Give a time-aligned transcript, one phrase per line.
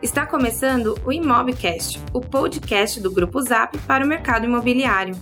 [0.00, 5.16] Está começando o Imobcast, o podcast do Grupo Zap para o mercado imobiliário.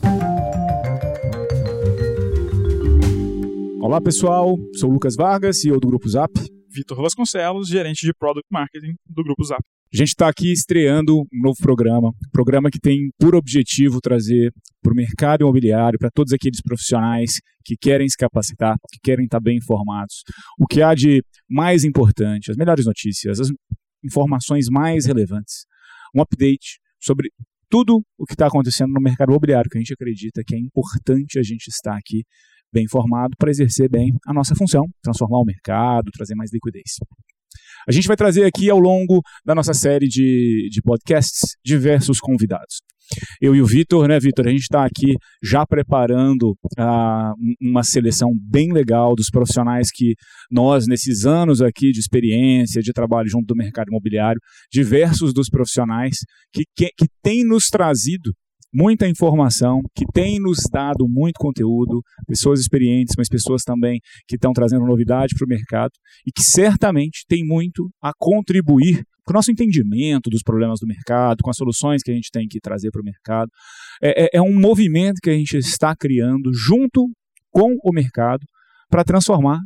[3.80, 6.30] Olá pessoal, sou Lucas Vargas, CEO do Grupo Zap.
[6.68, 9.62] Vitor Vasconcelos, gerente de Product Marketing do Grupo Zap.
[9.94, 14.52] A gente está aqui estreando um novo programa, um programa que tem por objetivo trazer
[14.82, 19.40] para o mercado imobiliário, para todos aqueles profissionais que querem se capacitar, que querem estar
[19.40, 20.22] bem informados,
[20.60, 23.48] o que há de mais importante, as melhores notícias, as
[24.04, 25.66] informações mais relevantes,
[26.14, 27.30] um update sobre
[27.68, 31.38] tudo o que está acontecendo no mercado imobiliário, que a gente acredita que é importante
[31.38, 32.24] a gente estar aqui
[32.72, 36.96] bem informado para exercer bem a nossa função, transformar o mercado, trazer mais liquidez.
[37.88, 42.82] A gente vai trazer aqui ao longo da nossa série de, de podcasts diversos convidados.
[43.40, 44.46] Eu e o Vitor, né, Vitor?
[44.46, 50.14] A gente está aqui já preparando uh, uma seleção bem legal dos profissionais que
[50.50, 54.40] nós, nesses anos aqui de experiência, de trabalho junto do mercado imobiliário,
[54.72, 56.16] diversos dos profissionais
[56.52, 58.32] que, que, que têm nos trazido
[58.76, 64.52] muita informação, que tem nos dado muito conteúdo, pessoas experientes, mas pessoas também que estão
[64.52, 65.92] trazendo novidade para o mercado
[66.26, 71.38] e que certamente tem muito a contribuir com o nosso entendimento dos problemas do mercado,
[71.42, 73.50] com as soluções que a gente tem que trazer para o mercado.
[74.02, 77.08] É, é, é um movimento que a gente está criando junto
[77.50, 78.44] com o mercado
[78.90, 79.58] para transformar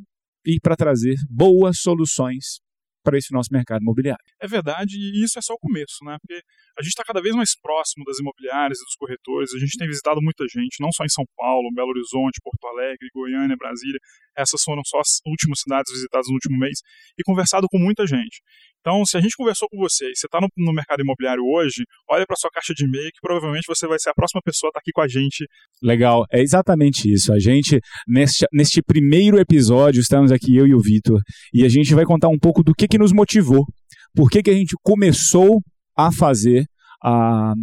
[0.47, 2.61] e para trazer boas soluções
[3.02, 4.22] para esse nosso mercado imobiliário.
[4.40, 6.16] É verdade, e isso é só o começo, né?
[6.20, 6.42] Porque
[6.78, 9.54] a gente está cada vez mais próximo das imobiliárias e dos corretores.
[9.54, 13.08] A gente tem visitado muita gente, não só em São Paulo, Belo Horizonte, Porto Alegre,
[13.14, 13.98] Goiânia, Brasília.
[14.36, 16.80] Essas foram só as últimas cidades visitadas no último mês
[17.18, 18.42] e conversado com muita gente.
[18.81, 21.84] Então, se a gente conversou com você e você está no, no, mercado imobiliário hoje,
[22.09, 24.70] olha para sua caixa de e-mail que provavelmente você vai ser a próxima pessoa a
[24.70, 25.47] estar tá aqui com a gente.
[25.83, 27.33] Legal, é exatamente isso.
[27.33, 31.20] A gente, neste, neste primeiro episódio, estamos aqui eu e o Vitor,
[31.53, 33.67] e a gente vai contar um pouco do que, que nos motivou,
[34.14, 35.61] por que, que a gente começou
[35.97, 36.64] a fazer
[37.02, 37.54] a,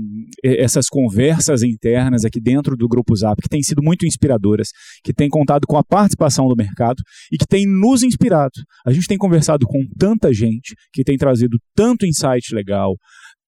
[0.43, 4.69] essas conversas internas aqui dentro do Grupo Zap, que têm sido muito inspiradoras,
[5.03, 8.53] que têm contado com a participação do mercado e que têm nos inspirado.
[8.85, 12.95] A gente tem conversado com tanta gente que tem trazido tanto insight legal,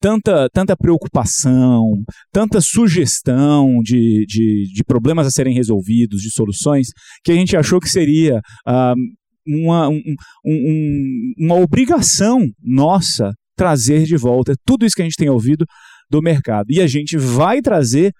[0.02, 1.84] tanta, tanta preocupação,
[2.32, 6.88] tanta sugestão de, de, de, problemas a serem resolvidos, de soluções,
[7.24, 8.96] que a gente achou que seria uh,
[9.46, 10.02] uma, um,
[10.46, 15.66] um, uma obrigação nossa trazer de volta tudo isso que a gente tem ouvido
[16.10, 16.68] do mercado.
[16.70, 18.14] E a gente vai trazer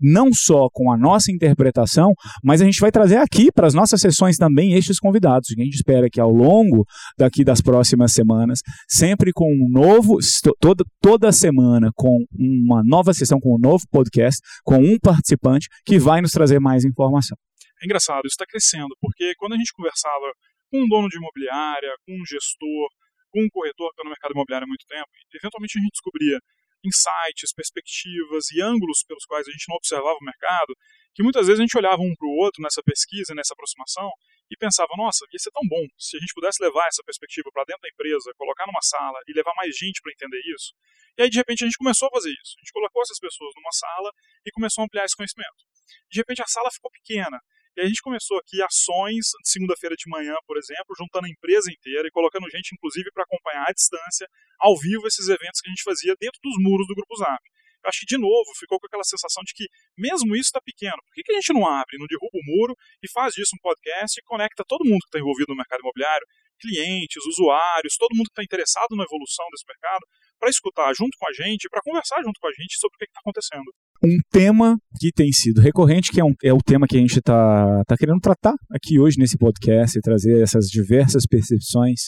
[0.00, 4.00] não só com a nossa interpretação, mas a gente vai trazer aqui para as nossas
[4.00, 5.50] sessões também estes convidados.
[5.50, 6.86] A gente espera que ao longo
[7.18, 10.18] daqui das próximas semanas, sempre com um novo,
[10.58, 15.98] toda, toda semana com uma nova sessão, com um novo podcast, com um participante que
[15.98, 17.36] vai nos trazer mais informação.
[17.82, 20.32] É engraçado, isso está crescendo, porque quando a gente conversava
[20.70, 22.88] com um dono de imobiliária, com um gestor,
[23.34, 26.38] um corretor que está no mercado imobiliário há muito tempo, eventualmente a gente descobria
[26.84, 30.76] insights, perspectivas e ângulos pelos quais a gente não observava o mercado,
[31.14, 34.08] que muitas vezes a gente olhava um para o outro nessa pesquisa, nessa aproximação,
[34.50, 37.64] e pensava, nossa, ia ser tão bom se a gente pudesse levar essa perspectiva para
[37.64, 40.72] dentro da empresa, colocar numa sala e levar mais gente para entender isso.
[41.18, 42.54] E aí, de repente, a gente começou a fazer isso.
[42.56, 44.10] A gente colocou essas pessoas numa sala
[44.46, 45.66] e começou a ampliar esse conhecimento.
[46.10, 47.38] De repente, a sala ficou pequena
[47.78, 52.08] e a gente começou aqui ações segunda-feira de manhã, por exemplo, juntando a empresa inteira
[52.08, 54.26] e colocando gente, inclusive, para acompanhar à distância,
[54.58, 57.38] ao vivo, esses eventos que a gente fazia dentro dos muros do Grupo Zap.
[57.38, 60.98] Eu acho que, de novo, ficou com aquela sensação de que, mesmo isso está pequeno,
[61.06, 63.62] por que, que a gente não abre, não derruba o muro e faz disso um
[63.62, 66.26] podcast e conecta todo mundo que está envolvido no mercado imobiliário,
[66.58, 70.02] clientes, usuários, todo mundo que está interessado na evolução desse mercado,
[70.34, 73.04] para escutar junto com a gente, para conversar junto com a gente sobre o que
[73.06, 73.70] está acontecendo
[74.02, 77.18] um tema que tem sido recorrente, que é, um, é o tema que a gente
[77.18, 82.02] está tá querendo tratar aqui hoje nesse podcast e trazer essas diversas percepções,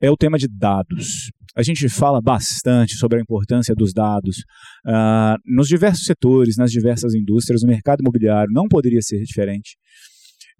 [0.00, 1.30] é o tema de dados.
[1.56, 4.38] A gente fala bastante sobre a importância dos dados
[4.86, 9.76] uh, nos diversos setores, nas diversas indústrias, o mercado imobiliário não poderia ser diferente.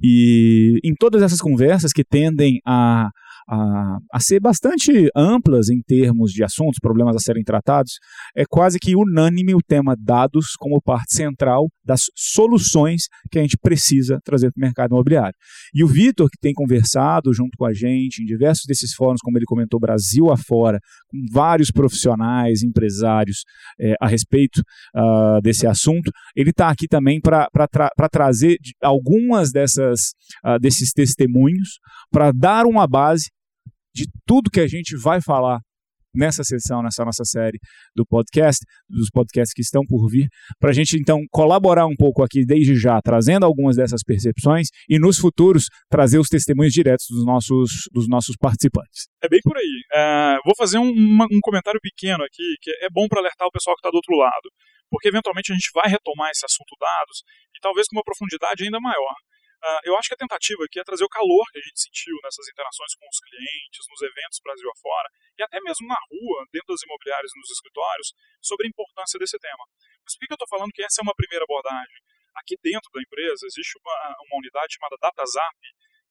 [0.03, 3.11] E em todas essas conversas que tendem a
[3.49, 7.93] a, a ser bastante amplas em termos de assuntos, problemas a serem tratados,
[8.37, 13.57] é quase que unânime o tema dados como parte central das soluções que a gente
[13.57, 15.35] precisa trazer para o mercado imobiliário.
[15.73, 19.39] E o Vitor, que tem conversado junto com a gente em diversos desses fóruns, como
[19.39, 20.79] ele comentou, Brasil afora,
[21.09, 23.45] com vários profissionais, empresários
[23.81, 24.61] é, a respeito
[24.97, 30.13] uh, desse assunto, ele está aqui também para tra trazer algumas dessas,
[30.45, 31.79] uh, desses testemunhos,
[32.11, 33.27] para dar uma base
[33.97, 35.59] de tudo que a gente vai falar
[36.15, 37.59] nessa sessão, nessa nossa série
[37.95, 40.29] do podcast, dos podcasts que estão por vir,
[40.59, 44.99] para a gente então colaborar um pouco aqui desde já, trazendo algumas dessas percepções e
[44.99, 49.09] nos futuros trazer os testemunhos diretos dos nossos, dos nossos participantes.
[49.23, 49.83] É bem por aí.
[49.93, 53.53] É, vou fazer um, uma, um comentário pequeno aqui, que é bom para alertar o
[53.53, 54.51] pessoal que está do outro lado,
[54.91, 57.23] porque eventualmente a gente vai retomar esse assunto dados
[57.55, 59.15] e talvez com uma profundidade ainda maior.
[59.67, 62.15] Uh, eu acho que a tentativa aqui é trazer o calor que a gente sentiu
[62.23, 66.71] nessas interações com os clientes, nos eventos Brasil afora, e até mesmo na rua, dentro
[66.71, 69.67] das imobiliárias e nos escritórios, sobre a importância desse tema.
[70.07, 71.99] Mas por que eu estou falando que essa é uma primeira abordagem?
[72.39, 73.99] Aqui dentro da empresa existe uma,
[74.31, 75.59] uma unidade chamada DataZap,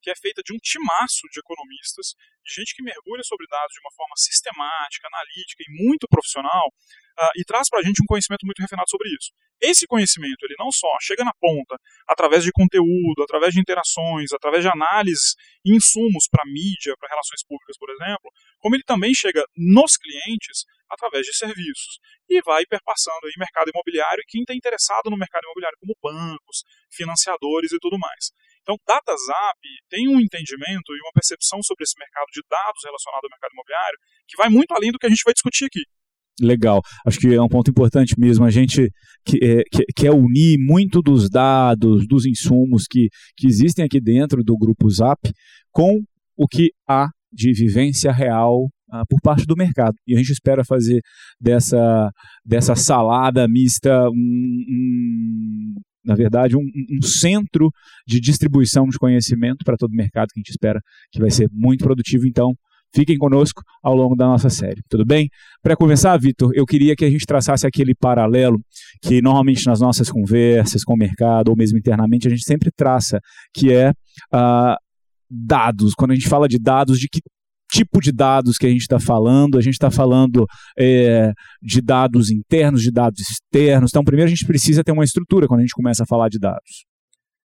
[0.06, 2.14] que é feita de um timaço de economistas,
[2.46, 6.70] de gente que mergulha sobre dados de uma forma sistemática, analítica e muito profissional,
[7.18, 9.34] uh, e traz para a gente um conhecimento muito refinado sobre isso.
[9.60, 11.74] Esse conhecimento, ele não só chega na ponta
[12.08, 15.34] através de conteúdo, através de interações, através de análises
[15.66, 18.30] e insumos para mídia, para relações públicas, por exemplo,
[18.60, 21.98] como ele também chega nos clientes através de serviços
[22.30, 26.64] e vai perpassando aí mercado imobiliário e quem está interessado no mercado imobiliário, como bancos,
[26.92, 28.30] financiadores e tudo mais.
[28.66, 33.30] Então, DataZap tem um entendimento e uma percepção sobre esse mercado de dados relacionado ao
[33.30, 35.84] mercado imobiliário que vai muito além do que a gente vai discutir aqui.
[36.42, 36.82] Legal.
[37.06, 38.44] Acho que é um ponto importante mesmo.
[38.44, 38.90] A gente
[39.24, 39.64] quer,
[39.96, 43.08] quer unir muito dos dados, dos insumos que,
[43.38, 45.22] que existem aqui dentro do grupo Zap
[45.72, 46.02] com
[46.36, 49.94] o que há de vivência real uh, por parte do mercado.
[50.08, 51.02] E a gente espera fazer
[51.40, 52.10] dessa,
[52.44, 57.72] dessa salada mista um, um na verdade, um, um, centro
[58.08, 60.80] de distribuição de conhecimento para todo o mercado que a gente espera
[61.12, 62.28] que vai ser muito produtivo.
[62.28, 62.54] Então,
[62.94, 65.30] fiquem conosco ao longo da nossa série, tudo bem?
[65.62, 68.60] Para começar, Vitor, eu queria que a gente traçasse aquele paralelo
[69.02, 73.20] que normalmente nas nossas conversas com o mercado ou mesmo internamente a gente sempre traça,
[73.54, 74.76] que é uh,
[75.30, 75.94] dados.
[75.94, 77.20] Quando a gente fala de dados, de que
[77.76, 80.46] tipo de dados que a gente está falando, a gente está falando
[80.78, 81.32] é,
[81.62, 83.92] de dados internos, de dados externos.
[83.92, 86.40] Então, primeiro a gente precisa ter uma estrutura quando a gente começa a falar de
[86.40, 86.86] dados.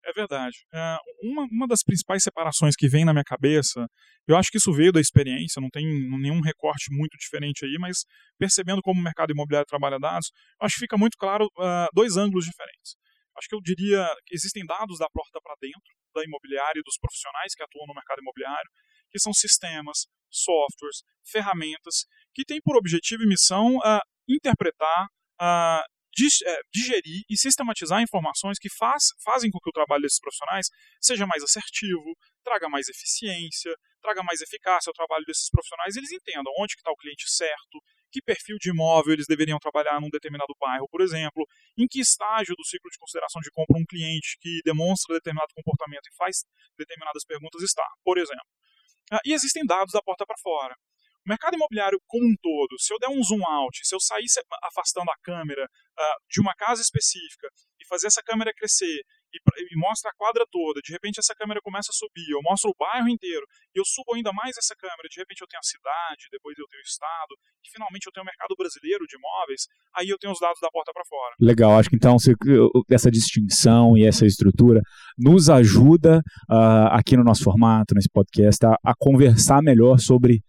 [0.05, 0.57] É verdade.
[0.73, 3.85] É, uma, uma das principais separações que vem na minha cabeça,
[4.27, 8.05] eu acho que isso veio da experiência, não tem nenhum recorte muito diferente aí, mas
[8.37, 10.31] percebendo como o mercado imobiliário trabalha dados,
[10.61, 12.97] acho que fica muito claro uh, dois ângulos diferentes.
[13.37, 16.97] Acho que eu diria que existem dados da porta para dentro da imobiliária e dos
[16.97, 18.69] profissionais que atuam no mercado imobiliário,
[19.11, 25.07] que são sistemas, softwares, ferramentas, que têm por objetivo e missão uh, interpretar,
[25.41, 25.83] uh,
[26.73, 30.67] digerir e sistematizar informações que faz, fazem com que o trabalho desses profissionais
[30.99, 36.51] seja mais assertivo, traga mais eficiência, traga mais eficácia ao trabalho desses profissionais, eles entendam
[36.59, 37.79] onde está o cliente certo,
[38.11, 41.45] que perfil de imóvel eles deveriam trabalhar num determinado bairro, por exemplo,
[41.77, 46.07] em que estágio do ciclo de consideração de compra um cliente que demonstra determinado comportamento
[46.07, 46.43] e faz
[46.77, 48.58] determinadas perguntas está, por exemplo.
[49.11, 50.75] Ah, e existem dados da porta para fora.
[51.25, 54.25] O mercado imobiliário como um todo, se eu der um zoom out, se eu sair
[54.63, 57.47] afastando a câmera uh, de uma casa específica
[57.79, 59.01] e fazer essa câmera crescer
[59.33, 62.75] e, mostra a quadra toda, de repente essa câmera começa a subir, eu mostro o
[62.77, 63.45] bairro inteiro,
[63.75, 66.65] e eu subo ainda mais essa câmera, de repente eu tenho a cidade, depois eu
[66.67, 67.33] tenho o estado,
[67.63, 70.69] e finalmente eu tenho o mercado brasileiro de imóveis, aí eu tenho os dados da
[70.69, 71.35] porta para fora.
[71.39, 72.17] Legal, acho que então
[72.89, 74.81] essa distinção e essa estrutura
[75.17, 80.41] nos ajuda uh, aqui no nosso formato, nesse podcast, a, a conversar melhor sobre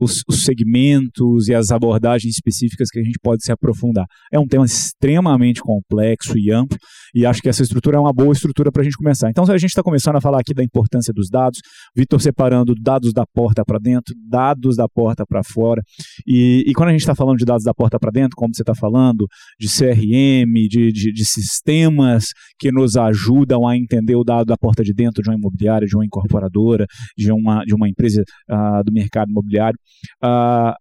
[0.00, 4.06] os, os, segmentos e as abordagens específicas que a gente pode se aprofundar.
[4.32, 6.78] É um tema extremamente complexo e amplo,
[7.14, 9.30] e acho que essa estrutura é uma boa estrutura para a gente começar.
[9.30, 11.60] Então, a gente está começando a falar aqui da importância dos dados,
[11.96, 15.82] Vitor separando dados da porta para dentro, dados da porta para fora,
[16.26, 18.62] e, e, quando a gente está falando de dados da porta para dentro, como você
[18.62, 19.26] está falando,
[19.58, 22.26] de CRM, de, de, de sistemas
[22.58, 25.96] que nos ajudam a entender o dado da porta de dentro de uma imobiliária, de
[25.96, 29.78] uma incorporadora, de uma, de uma empresa uh, do mercado imobiliário,
[30.22, 30.74] Uh,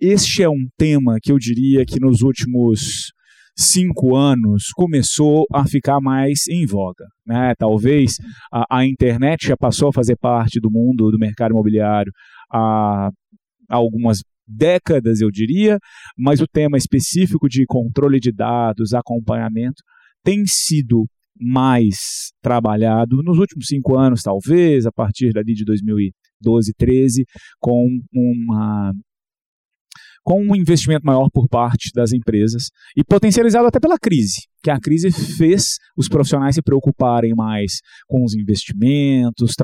[0.00, 3.12] este é um tema que eu diria que nos últimos
[3.56, 7.06] cinco anos começou a ficar mais em voga.
[7.26, 7.54] Né?
[7.58, 8.16] Talvez
[8.52, 12.12] a, a internet já passou a fazer parte do mundo do mercado imobiliário
[12.52, 13.10] há,
[13.68, 15.78] algumas décadas, eu diria,
[16.16, 19.82] mas o tema específico de controle de dados, acompanhamento,
[20.22, 21.06] tem sido
[21.38, 25.98] mais trabalhado nos últimos cinco anos, talvez, a partir dali de 2000
[26.40, 27.24] 12, 13,
[27.60, 28.92] com uma
[30.26, 32.64] com um investimento maior por parte das empresas
[32.96, 37.74] e potencializado até pela crise, que a crise fez os profissionais se preocuparem mais
[38.08, 39.54] com os investimentos,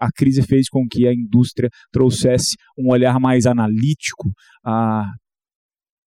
[0.00, 4.32] a crise fez com que a indústria trouxesse um olhar mais analítico
[4.64, 5.04] a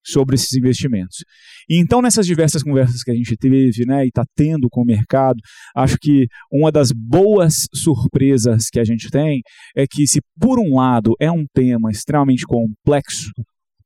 [0.06, 1.24] sobre esses investimentos.
[1.70, 4.86] E então, nessas diversas conversas que a gente teve né, e está tendo com o
[4.86, 5.39] mercado,
[5.75, 9.41] acho que uma das boas surpresas que a gente tem
[9.75, 13.32] é que, se por um lado é um tema extremamente complexo,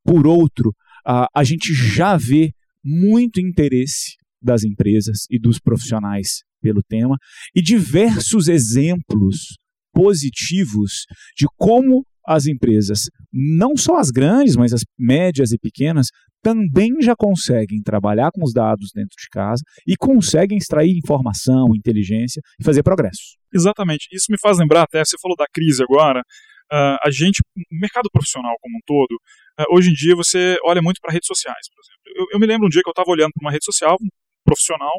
[0.05, 0.70] por outro,
[1.08, 2.51] uh, a gente já vê
[2.84, 7.17] muito interesse das empresas e dos profissionais pelo tema
[7.55, 9.58] e diversos exemplos
[9.93, 11.05] positivos
[11.38, 16.08] de como as empresas, não só as grandes, mas as médias e pequenas,
[16.42, 22.42] também já conseguem trabalhar com os dados dentro de casa e conseguem extrair informação, inteligência
[22.60, 23.38] e fazer progresso.
[23.53, 24.08] Exatamente.
[24.12, 28.10] Isso me faz lembrar até, você falou da crise agora, uh, a gente, o mercado
[28.12, 29.13] profissional como um todo,
[29.60, 32.03] uh, hoje em dia você olha muito para redes sociais, por exemplo.
[32.22, 34.08] Eu, eu, me lembro um dia que eu estava olhando para uma rede social um
[34.46, 34.92] profissional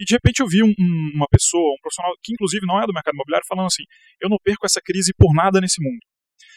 [0.00, 2.86] e de repente eu vi um, um, uma pessoa, um profissional que inclusive não é
[2.86, 3.82] do mercado imobiliário, falando assim:
[4.20, 6.00] eu não perco essa crise por nada nesse mundo.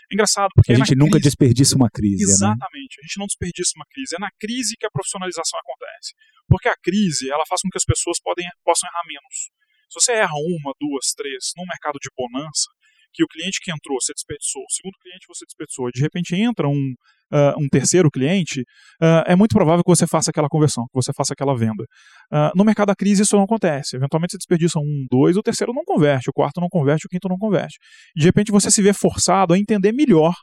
[0.10, 0.74] É engraçado, porque.
[0.74, 1.24] A gente nunca crise...
[1.24, 2.26] desperdiça uma crise.
[2.26, 2.32] Né?
[2.32, 3.02] Exatamente, né?
[3.02, 4.16] a gente não desperdiça uma crise.
[4.16, 6.14] É na crise que a profissionalização acontece.
[6.48, 9.52] Porque a crise ela faz com que as pessoas podem, possam errar menos.
[9.90, 12.68] Se você erra uma, duas, três, num mercado de bonança,
[13.14, 16.68] que o cliente que entrou você desperdiçou, o segundo cliente você desperdiçou, de repente entra
[16.68, 16.96] um,
[17.32, 18.62] uh, um terceiro cliente,
[19.02, 21.84] uh, é muito provável que você faça aquela conversão, que você faça aquela venda.
[22.32, 23.96] Uh, no mercado da crise isso não acontece.
[23.96, 27.28] Eventualmente você desperdiça um, dois, o terceiro não converte, o quarto não converte, o quinto
[27.28, 27.78] não converte.
[28.16, 30.34] De repente você se vê forçado a entender melhor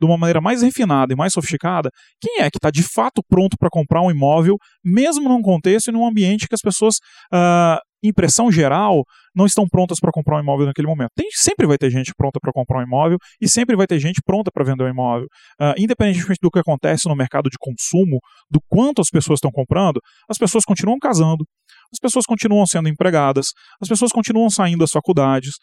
[0.00, 1.90] de uma maneira mais refinada e mais sofisticada,
[2.20, 5.92] quem é que está de fato pronto para comprar um imóvel, mesmo num contexto e
[5.92, 6.96] num ambiente que as pessoas
[7.32, 9.02] uh, impressão geral,
[9.34, 11.10] não estão prontas para comprar um imóvel naquele momento.
[11.14, 14.20] Tem, sempre vai ter gente pronta para comprar um imóvel e sempre vai ter gente
[14.24, 15.26] pronta para vender um imóvel.
[15.60, 18.18] Uh, independentemente do que acontece no mercado de consumo,
[18.50, 21.44] do quanto as pessoas estão comprando, as pessoas continuam casando,
[21.92, 23.46] as pessoas continuam sendo empregadas,
[23.80, 25.54] as pessoas continuam saindo das faculdades,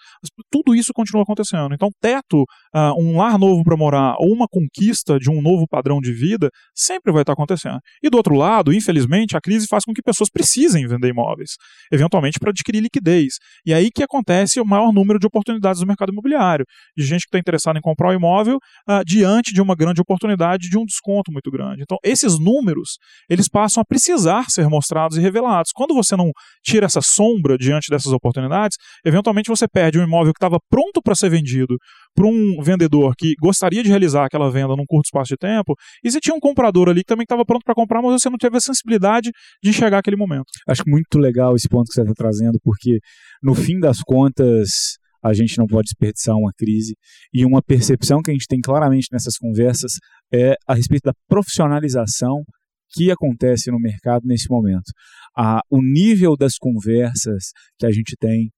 [0.51, 1.74] tudo isso continua acontecendo.
[1.74, 6.01] Então, teto, uh, um lar novo para morar ou uma conquista de um novo padrão
[6.01, 7.79] de vida sempre vai estar acontecendo.
[8.03, 11.51] E do outro lado, infelizmente, a crise faz com que pessoas precisem vender imóveis,
[11.91, 13.36] eventualmente para adquirir liquidez.
[13.65, 16.65] E aí que acontece o maior número de oportunidades no mercado imobiliário,
[16.98, 18.58] de gente que está interessada em comprar o um imóvel
[18.89, 21.84] uh, diante de uma grande oportunidade de um desconto muito grande.
[21.84, 22.98] Então, esses números,
[23.29, 25.72] eles passam a precisar ser mostrados e revelados.
[25.74, 26.32] Quando você não
[26.63, 31.15] tira essa sombra diante dessas oportunidades, eventualmente você perde um imóvel que estava pronto para
[31.15, 31.77] ser vendido
[32.15, 36.10] para um vendedor que gostaria de realizar aquela venda num curto espaço de tempo, e
[36.10, 38.57] você tinha um comprador ali que também estava pronto para comprar, mas você não teve
[38.57, 39.31] a sensibilidade
[39.62, 40.45] de enxergar aquele momento.
[40.67, 43.00] Acho muito legal esse ponto que você está trazendo, porque
[43.43, 46.95] no fim das contas a gente não pode desperdiçar uma crise.
[47.34, 49.93] E uma percepção que a gente tem claramente nessas conversas
[50.31, 52.43] é a respeito da profissionalização
[52.91, 54.91] que acontece no mercado nesse momento.
[55.36, 57.45] Ah, o nível das conversas
[57.79, 58.51] que a gente tem,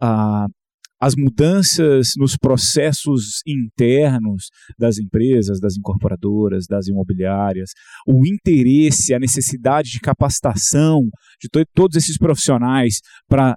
[0.00, 0.46] ah,
[1.04, 4.46] as mudanças nos processos internos
[4.78, 7.72] das empresas, das incorporadoras, das imobiliárias,
[8.08, 11.02] o interesse, a necessidade de capacitação
[11.38, 13.54] de to todos esses profissionais para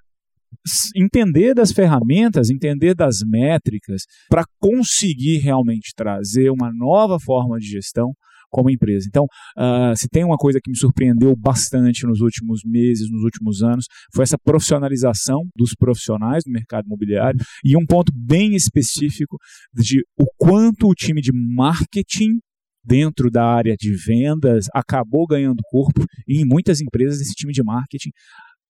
[0.93, 8.11] entender das ferramentas, entender das métricas, para conseguir realmente trazer uma nova forma de gestão
[8.49, 9.05] como empresa.
[9.07, 9.25] Então,
[9.57, 13.85] uh, se tem uma coisa que me surpreendeu bastante nos últimos meses, nos últimos anos,
[14.13, 19.37] foi essa profissionalização dos profissionais do mercado imobiliário e um ponto bem específico
[19.73, 22.39] de o quanto o time de marketing
[22.87, 27.61] dentro da área de vendas acabou ganhando corpo e em muitas empresas esse time de
[27.61, 28.11] marketing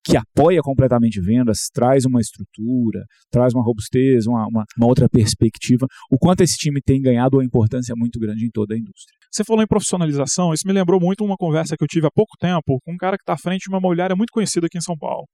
[0.04, 5.86] que apoia completamente vendas, traz uma estrutura, traz uma robustez, uma, uma, uma, outra perspectiva,
[6.10, 9.16] o quanto esse time tem ganhado uma importância muito grande em toda a indústria.
[9.30, 12.36] Você falou em profissionalização, isso me lembrou muito uma conversa que eu tive há pouco
[12.38, 14.82] tempo com um cara que está à frente de uma imobiliária muito conhecida aqui em
[14.82, 15.26] São Paulo.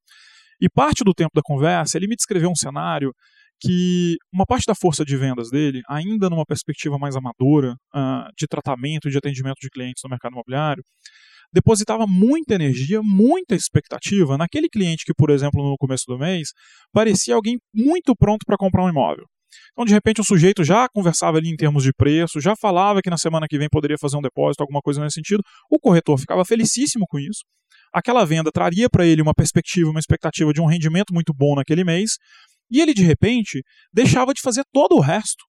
[0.60, 3.12] E parte do tempo da conversa, ele me descreveu um cenário
[3.60, 8.46] que uma parte da força de vendas dele, ainda numa perspectiva mais amadora uh, de
[8.46, 10.82] tratamento e de atendimento de clientes no mercado imobiliário,
[11.52, 16.48] depositava muita energia, muita expectativa naquele cliente que, por exemplo, no começo do mês,
[16.92, 19.24] parecia alguém muito pronto para comprar um imóvel.
[19.72, 23.10] Então, de repente, o sujeito já conversava ali em termos de preço, já falava que
[23.10, 25.42] na semana que vem poderia fazer um depósito, alguma coisa nesse sentido.
[25.70, 27.44] O corretor ficava felicíssimo com isso.
[27.92, 31.84] Aquela venda traria para ele uma perspectiva, uma expectativa de um rendimento muito bom naquele
[31.84, 32.16] mês.
[32.70, 35.44] E ele, de repente, deixava de fazer todo o resto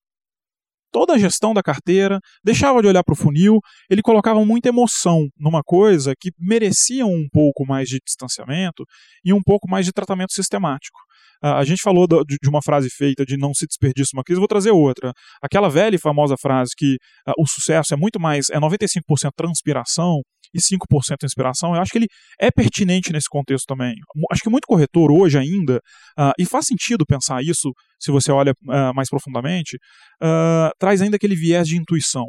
[0.95, 3.59] toda a gestão da carteira, deixava de olhar para o funil,
[3.89, 8.85] ele colocava muita emoção numa coisa que merecia um pouco mais de distanciamento
[9.21, 10.97] e um pouco mais de tratamento sistemático.
[11.43, 14.71] A gente falou de uma frase feita de não se desperdiça uma crise, vou trazer
[14.71, 15.11] outra.
[15.43, 16.95] Aquela velha e famosa frase que
[17.37, 19.01] o sucesso é muito mais, é 95%
[19.35, 20.21] transpiração
[20.55, 22.07] e 5% inspiração, eu acho que ele
[22.39, 23.93] é pertinente nesse contexto também.
[24.31, 25.77] Acho que muito corretor hoje ainda,
[26.17, 29.75] uh, e faz sentido pensar isso se você olha uh, mais profundamente,
[30.23, 32.25] uh, traz ainda aquele viés de intuição.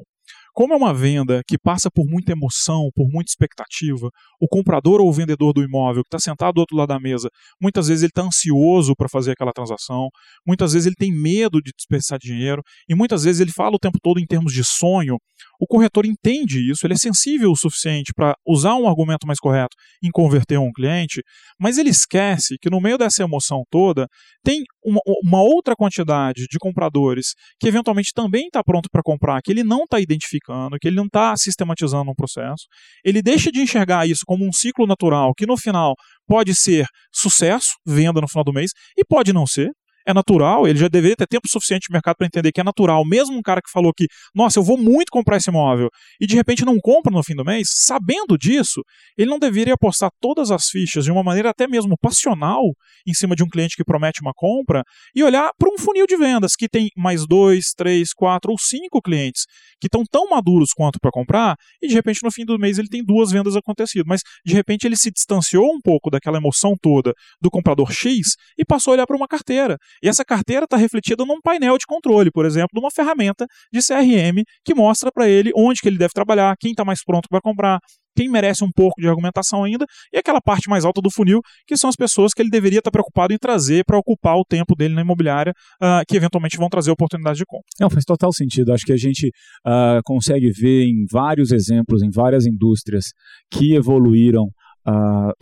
[0.57, 4.09] Como é uma venda que passa por muita emoção, por muita expectativa,
[4.41, 7.29] o comprador ou o vendedor do imóvel que está sentado do outro lado da mesa,
[7.61, 10.09] muitas vezes ele está ansioso para fazer aquela transação,
[10.47, 13.99] muitas vezes ele tem medo de desperdiçar dinheiro e muitas vezes ele fala o tempo
[14.03, 15.19] todo em termos de sonho.
[15.61, 19.77] O corretor entende isso, ele é sensível o suficiente para usar um argumento mais correto
[20.03, 21.23] em converter um cliente,
[21.61, 24.09] mas ele esquece que no meio dessa emoção toda
[24.43, 29.51] tem uma, uma outra quantidade de compradores que eventualmente também está pronto para comprar, que
[29.51, 30.46] ele não está identificando,
[30.81, 32.67] que ele não está sistematizando um processo.
[33.05, 35.95] Ele deixa de enxergar isso como um ciclo natural que no final
[36.27, 39.71] pode ser sucesso, venda no final do mês, e pode não ser
[40.07, 43.05] é natural, ele já deveria ter tempo suficiente de mercado para entender que é natural,
[43.05, 45.89] mesmo um cara que falou que, nossa, eu vou muito comprar esse imóvel,
[46.21, 48.83] e de repente não compra no fim do mês, sabendo disso,
[49.19, 52.63] ele não deveria apostar todas as fichas de uma maneira até mesmo passional
[53.07, 54.85] em cima de um cliente que promete uma compra
[55.15, 59.03] e olhar para um funil de vendas que tem mais dois, três, quatro ou cinco
[59.03, 59.45] clientes
[59.81, 62.89] que estão tão maduros quanto para comprar, e de repente no fim do mês ele
[62.89, 67.13] tem duas vendas acontecidas, mas de repente ele se distanciou um pouco daquela emoção toda
[67.41, 69.77] do comprador X e passou a olhar para uma carteira.
[70.03, 74.43] E essa carteira está refletida num painel de controle, por exemplo, numa ferramenta de CRM
[74.65, 77.79] que mostra para ele onde que ele deve trabalhar, quem está mais pronto para comprar,
[78.17, 81.77] quem merece um pouco de argumentação ainda, e aquela parte mais alta do funil, que
[81.77, 84.75] são as pessoas que ele deveria estar tá preocupado em trazer para ocupar o tempo
[84.75, 87.67] dele na imobiliária, uh, que eventualmente vão trazer oportunidades de compra.
[87.79, 88.73] Não, faz total sentido.
[88.73, 89.29] Acho que a gente
[89.67, 93.07] uh, consegue ver em vários exemplos, em várias indústrias
[93.51, 94.45] que evoluíram
[94.89, 95.33] uh,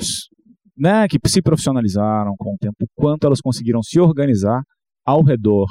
[0.77, 4.63] né, que se profissionalizaram com o tempo, quanto elas conseguiram se organizar
[5.05, 5.67] ao redor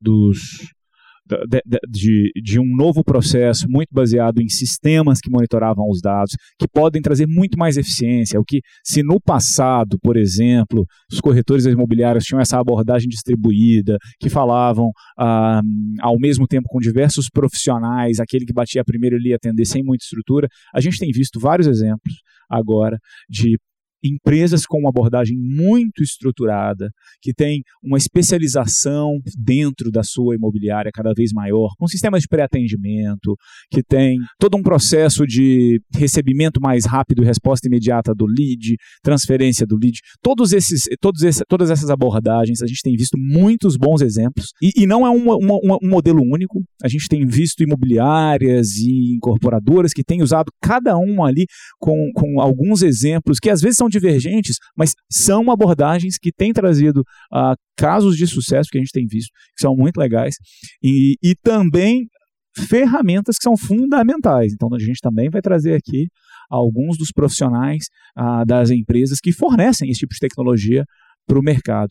[0.00, 0.38] dos,
[1.26, 6.68] de, de, de, um novo processo muito baseado em sistemas que monitoravam os dados, que
[6.68, 8.38] podem trazer muito mais eficiência.
[8.38, 14.30] O que, se no passado, por exemplo, os corretores imobiliários tinham essa abordagem distribuída, que
[14.30, 15.60] falavam ah,
[16.00, 20.04] ao mesmo tempo com diversos profissionais, aquele que batia primeiro ele ia atender sem muita
[20.04, 22.14] estrutura, a gente tem visto vários exemplos
[22.48, 22.98] agora
[23.28, 23.58] de
[24.08, 31.12] empresas com uma abordagem muito estruturada, que tem uma especialização dentro da sua imobiliária cada
[31.14, 33.36] vez maior, com sistemas de pré-atendimento,
[33.70, 39.66] que tem todo um processo de recebimento mais rápido e resposta imediata do lead, transferência
[39.66, 44.00] do lead, todos esses, todos esse, todas essas abordagens, a gente tem visto muitos bons
[44.00, 48.76] exemplos, e, e não é um, um, um modelo único, a gente tem visto imobiliárias
[48.76, 51.46] e incorporadoras que têm usado cada uma ali
[51.78, 57.00] com, com alguns exemplos que às vezes são divergentes, mas são abordagens que têm trazido
[57.32, 60.36] uh, casos de sucesso que a gente tem visto, que são muito legais,
[60.82, 62.06] e, e também
[62.56, 64.52] ferramentas que são fundamentais.
[64.52, 66.08] Então, a gente também vai trazer aqui
[66.50, 67.84] alguns dos profissionais
[68.16, 70.84] uh, das empresas que fornecem esse tipo de tecnologia
[71.26, 71.90] para o mercado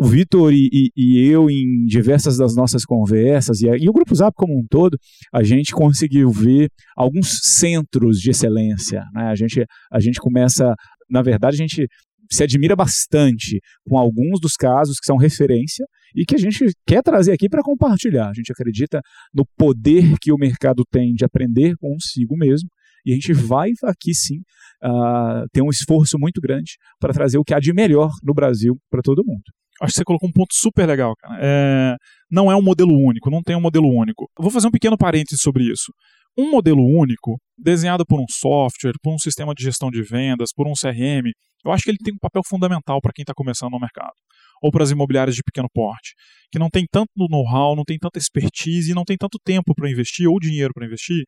[0.00, 4.14] o Vitor e, e, e, eu, em diversas das nossas conversas, e, e, o Grupo
[4.14, 4.96] Zap como um todo,
[5.30, 9.04] a gente conseguiu ver alguns centros de excelência.
[9.12, 9.24] Né?
[9.24, 10.74] A, gente, a gente começa
[11.10, 11.86] na verdade, a gente
[12.30, 17.02] se admira bastante com alguns dos casos que são referência e que a gente quer
[17.02, 18.28] trazer aqui para compartilhar.
[18.28, 19.00] A gente acredita
[19.34, 22.68] no poder que o mercado tem de aprender consigo mesmo
[23.04, 24.38] e a gente vai aqui sim
[24.84, 28.78] uh, ter um esforço muito grande para trazer o que há de melhor no Brasil
[28.90, 29.42] para todo mundo.
[29.80, 31.38] Acho que você colocou um ponto super legal, cara.
[31.40, 31.96] É,
[32.30, 34.30] não é um modelo único, não tem um modelo único.
[34.38, 35.90] Vou fazer um pequeno parênteses sobre isso.
[36.36, 40.66] Um modelo único, desenhado por um software, por um sistema de gestão de vendas, por
[40.66, 41.30] um CRM,
[41.64, 44.14] eu acho que ele tem um papel fundamental para quem está começando no mercado.
[44.62, 46.14] Ou para as imobiliárias de pequeno porte,
[46.50, 50.28] que não tem tanto know-how, não tem tanta expertise, não tem tanto tempo para investir
[50.28, 51.24] ou dinheiro para investir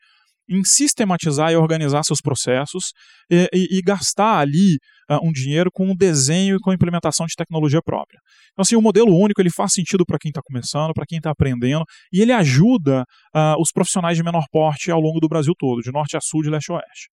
[0.57, 2.93] em sistematizar e organizar seus processos
[3.31, 4.77] e, e, e gastar ali
[5.11, 8.19] uh, um dinheiro com o desenho e com a implementação de tecnologia própria.
[8.53, 11.31] Então, assim, o modelo único ele faz sentido para quem está começando, para quem está
[11.31, 15.81] aprendendo, e ele ajuda uh, os profissionais de menor porte ao longo do Brasil todo,
[15.81, 17.09] de norte a sul, de leste a oeste.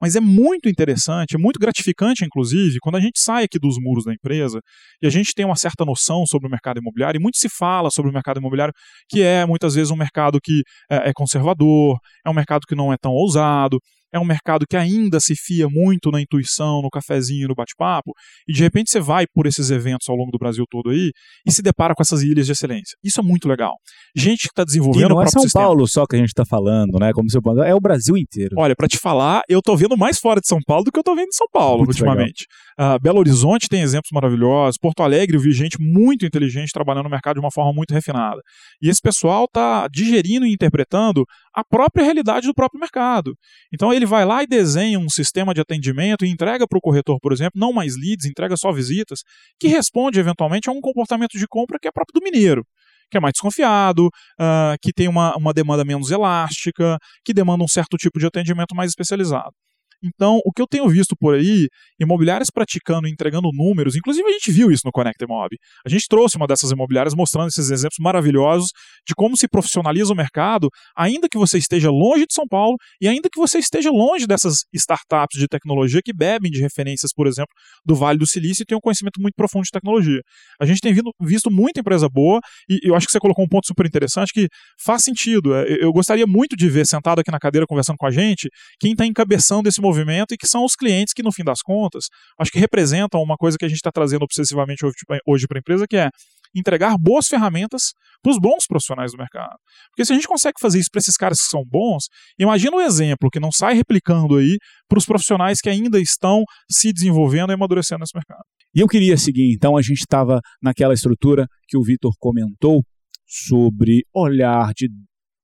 [0.00, 4.04] Mas é muito interessante, é muito gratificante, inclusive, quando a gente sai aqui dos muros
[4.04, 4.60] da empresa
[5.02, 7.90] e a gente tem uma certa noção sobre o mercado imobiliário, e muito se fala
[7.90, 8.72] sobre o mercado imobiliário,
[9.08, 12.92] que é muitas vezes um mercado que é, é conservador, é um mercado que não
[12.92, 13.78] é tão ousado,
[14.12, 18.12] é um mercado que ainda se fia muito na intuição, no cafezinho, no bate-papo,
[18.48, 21.10] e de repente você vai por esses eventos ao longo do Brasil todo aí
[21.46, 22.96] e se depara com essas ilhas de excelência.
[23.02, 23.74] Isso é muito legal.
[24.16, 25.64] Gente que está desenvolvendo e não é São sistema.
[25.64, 27.12] Paulo só que a gente está falando, né?
[27.12, 28.56] Como seu é o Brasil inteiro.
[28.58, 31.02] Olha, para te falar, eu estou vendo mais fora de São Paulo do que eu
[31.02, 32.46] estou vendo em São Paulo muito ultimamente.
[32.78, 34.78] Uh, Belo Horizonte tem exemplos maravilhosos.
[34.78, 38.40] Porto Alegre eu vi gente muito inteligente trabalhando no mercado de uma forma muito refinada.
[38.80, 43.34] E esse pessoal está digerindo e interpretando a própria realidade do próprio mercado.
[43.72, 47.18] Então ele vai lá e desenha um sistema de atendimento e entrega para o corretor,
[47.20, 49.20] por exemplo, não mais leads, entrega só visitas,
[49.60, 52.64] que responde eventualmente a um comportamento de compra que é próprio do mineiro
[53.10, 57.68] que é mais desconfiado, uh, que tem uma, uma demanda menos elástica, que demanda um
[57.68, 59.54] certo tipo de atendimento mais especializado.
[60.02, 61.68] Então, o que eu tenho visto por aí,
[62.00, 65.56] imobiliárias praticando entregando números, inclusive a gente viu isso no Connect Mob.
[65.84, 68.70] A gente trouxe uma dessas imobiliárias mostrando esses exemplos maravilhosos
[69.06, 73.08] de como se profissionaliza o mercado, ainda que você esteja longe de São Paulo e
[73.08, 77.52] ainda que você esteja longe dessas startups de tecnologia que bebem de referências, por exemplo,
[77.84, 80.20] do Vale do Silício e têm um conhecimento muito profundo de tecnologia.
[80.60, 83.66] A gente tem visto muita empresa boa e eu acho que você colocou um ponto
[83.66, 84.48] super interessante que
[84.82, 85.54] faz sentido.
[85.54, 88.92] É, eu gostaria muito de ver sentado aqui na cadeira conversando com a gente quem
[88.92, 92.04] está encabeçando esse movimento e que são os clientes que, no fim das contas,
[92.38, 94.84] acho que representam uma coisa que a gente está trazendo obsessivamente
[95.26, 96.10] hoje para a empresa, que é
[96.54, 99.56] entregar boas ferramentas para os bons profissionais do mercado.
[99.90, 102.04] Porque se a gente consegue fazer isso para esses caras que são bons,
[102.38, 104.56] imagina o exemplo que não sai replicando aí
[104.88, 108.44] para os profissionais que ainda estão se desenvolvendo e amadurecendo nesse mercado.
[108.74, 112.82] E eu queria seguir, então a gente estava naquela estrutura que o Vitor comentou
[113.26, 114.88] sobre olhar de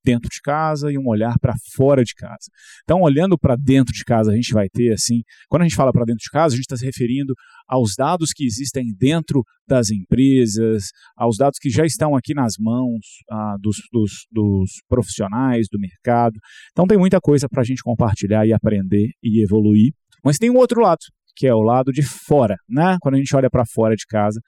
[0.04, 2.50] dentro de casa e um olhar para fora de casa.
[2.82, 5.92] Então, olhando para dentro de casa, a gente vai ter assim, quando a gente fala
[5.92, 7.34] para dentro de casa, a gente está se referindo
[7.66, 10.84] aos dados que existem dentro das empresas,
[11.16, 16.38] aos dados que já estão aqui nas mãos ah, dos, dos, dos profissionais do mercado.
[16.72, 19.92] Então, tem muita coisa para a gente compartilhar e aprender e evoluir.
[20.22, 21.00] Mas tem um outro lado,
[21.36, 22.96] que é o lado de fora, né?
[23.00, 24.40] Quando a gente olha para fora de casa,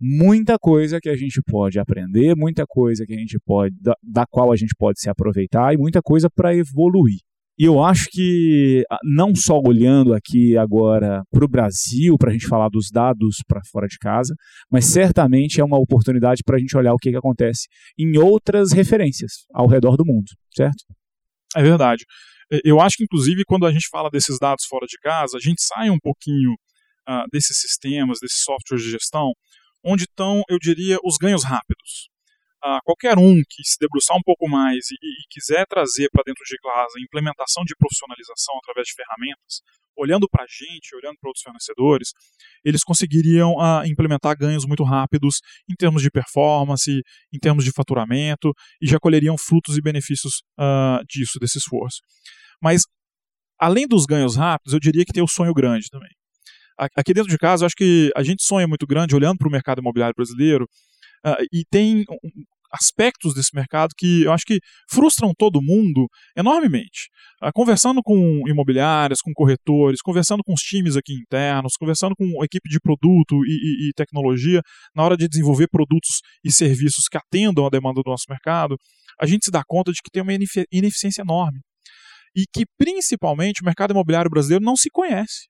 [0.00, 4.26] muita coisa que a gente pode aprender, muita coisa que a gente pode, da, da
[4.26, 7.18] qual a gente pode se aproveitar e muita coisa para evoluir.
[7.58, 12.46] E eu acho que, não só olhando aqui agora para o Brasil, para a gente
[12.46, 14.32] falar dos dados para fora de casa,
[14.70, 17.66] mas certamente é uma oportunidade para a gente olhar o que, que acontece
[17.98, 20.84] em outras referências ao redor do mundo, certo?
[21.56, 22.04] É verdade.
[22.64, 25.60] Eu acho que, inclusive, quando a gente fala desses dados fora de casa, a gente
[25.60, 26.52] sai um pouquinho
[27.08, 29.32] uh, desses sistemas, desses softwares de gestão,
[29.84, 32.08] onde estão, eu diria, os ganhos rápidos.
[32.62, 36.42] Ah, qualquer um que se debruçar um pouco mais e, e quiser trazer para dentro
[36.44, 39.62] de casa a implementação de profissionalização através de ferramentas,
[39.96, 42.12] olhando para a gente, olhando para outros fornecedores,
[42.64, 46.90] eles conseguiriam ah, implementar ganhos muito rápidos em termos de performance,
[47.32, 52.00] em termos de faturamento, e já colheriam frutos e benefícios ah, disso, desse esforço.
[52.60, 52.82] Mas,
[53.56, 56.10] além dos ganhos rápidos, eu diria que tem o sonho grande também
[56.78, 59.50] aqui dentro de casa, eu acho que a gente sonha muito grande olhando para o
[59.50, 60.64] mercado imobiliário brasileiro
[61.26, 62.04] uh, e tem
[62.70, 64.58] aspectos desse mercado que eu acho que
[64.90, 67.08] frustram todo mundo enormemente.
[67.42, 72.44] Uh, conversando com imobiliárias, com corretores, conversando com os times aqui internos, conversando com a
[72.44, 74.60] equipe de produto e, e, e tecnologia,
[74.94, 78.76] na hora de desenvolver produtos e serviços que atendam a demanda do nosso mercado,
[79.20, 81.60] a gente se dá conta de que tem uma ineficiência enorme.
[82.36, 85.48] E que, principalmente, o mercado imobiliário brasileiro não se conhece.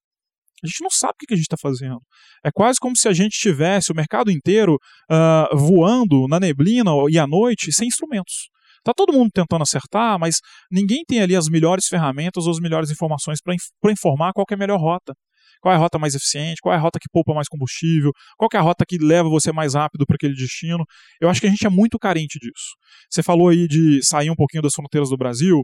[0.62, 2.00] A gente não sabe o que a gente está fazendo.
[2.44, 4.74] É quase como se a gente tivesse o mercado inteiro
[5.10, 8.48] uh, voando na neblina e à noite sem instrumentos.
[8.78, 10.36] Está todo mundo tentando acertar, mas
[10.70, 14.56] ninguém tem ali as melhores ferramentas ou as melhores informações para informar qual é a
[14.56, 15.14] melhor rota.
[15.60, 18.48] Qual é a rota mais eficiente, qual é a rota que poupa mais combustível, qual
[18.54, 20.84] é a rota que leva você mais rápido para aquele destino.
[21.20, 22.76] Eu acho que a gente é muito carente disso.
[23.10, 25.62] Você falou aí de sair um pouquinho das fronteiras do Brasil.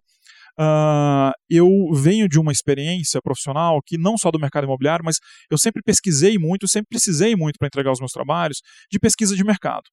[0.58, 5.16] Uh, eu venho de uma experiência profissional que não só do mercado imobiliário, mas
[5.50, 8.58] eu sempre pesquisei muito, sempre precisei muito para entregar os meus trabalhos
[8.90, 9.84] de pesquisa de mercado.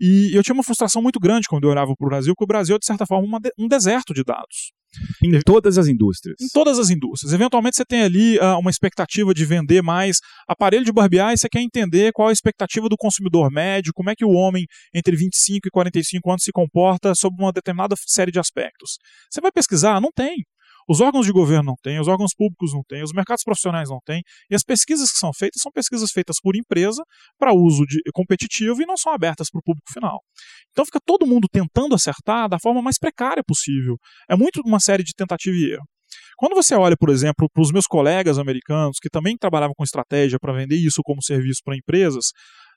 [0.00, 2.46] E eu tinha uma frustração muito grande quando eu olhava para o Brasil, que o
[2.46, 4.72] Brasil é, de certa forma, de, um deserto de dados.
[5.22, 6.36] Em todas as indústrias.
[6.40, 7.32] Em todas as indústrias.
[7.32, 11.48] Eventualmente você tem ali uh, uma expectativa de vender mais aparelho de barbear e você
[11.48, 15.68] quer entender qual a expectativa do consumidor médio, como é que o homem entre 25
[15.68, 18.98] e 45 anos se comporta sob uma determinada série de aspectos.
[19.30, 20.00] Você vai pesquisar?
[20.00, 20.44] Não tem.
[20.88, 23.98] Os órgãos de governo não têm, os órgãos públicos não têm, os mercados profissionais não
[24.04, 27.02] têm, e as pesquisas que são feitas são pesquisas feitas por empresa
[27.38, 30.20] para uso de, competitivo e não são abertas para o público final.
[30.70, 33.96] Então fica todo mundo tentando acertar da forma mais precária possível.
[34.28, 35.84] É muito uma série de tentativa e erro.
[36.36, 40.38] Quando você olha, por exemplo, para os meus colegas americanos que também trabalhavam com estratégia
[40.40, 42.26] para vender isso como serviço para empresas,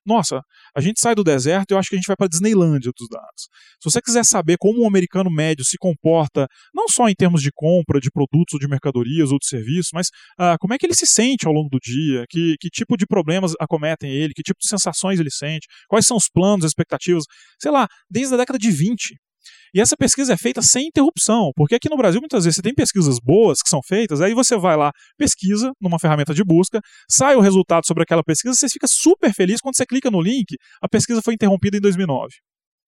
[0.06, 0.42] nossa,
[0.76, 2.92] a gente sai do deserto e eu acho que a gente vai para a Disneylândia
[2.96, 3.50] dos dados.
[3.82, 7.52] Se você quiser saber como um americano médio se comporta, não só em termos de
[7.54, 10.94] compra de produtos ou de mercadorias ou de serviços, mas ah, como é que ele
[10.94, 14.60] se sente ao longo do dia, que, que tipo de problemas acometem ele, que tipo
[14.60, 17.24] de sensações ele sente, quais são os planos, as expectativas,
[17.60, 19.16] sei lá, desde a década de 20.
[19.74, 22.74] E essa pesquisa é feita sem interrupção, porque aqui no Brasil muitas vezes você tem
[22.74, 26.80] pesquisas boas que são feitas, aí você vai lá, pesquisa numa ferramenta de busca,
[27.10, 30.56] sai o resultado sobre aquela pesquisa, você fica super feliz quando você clica no link,
[30.82, 32.30] a pesquisa foi interrompida em 2009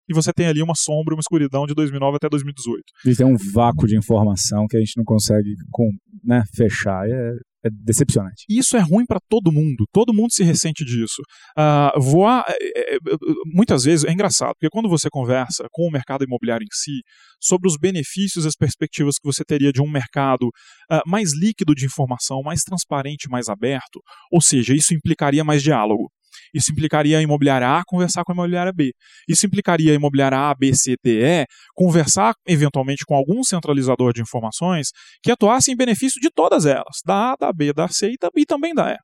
[0.09, 2.83] e você tem ali uma sombra, uma escuridão de 2009 até 2018.
[3.05, 5.89] E tem um vácuo de informação que a gente não consegue com,
[6.23, 7.07] né, fechar.
[7.07, 7.31] É
[7.65, 8.43] é decepcionante.
[8.49, 9.85] Isso é ruim para todo mundo.
[9.91, 11.21] Todo mundo se ressente disso.
[11.57, 12.97] Uh, voar, é, é,
[13.45, 17.01] muitas vezes, é engraçado, porque quando você conversa com o mercado imobiliário em si,
[17.41, 21.73] sobre os benefícios e as perspectivas que você teria de um mercado uh, mais líquido
[21.73, 26.09] de informação, mais transparente, mais aberto, ou seja, isso implicaria mais diálogo.
[26.53, 28.93] Isso implicaria a imobiliária A conversar com a imobiliária B.
[29.27, 34.21] Isso implicaria a imobiliária A, B, C, D, E conversar eventualmente com algum centralizador de
[34.21, 34.89] informações
[35.21, 38.73] que atuasse em benefício de todas elas, da A, da B, da C e, também
[38.73, 38.97] da E.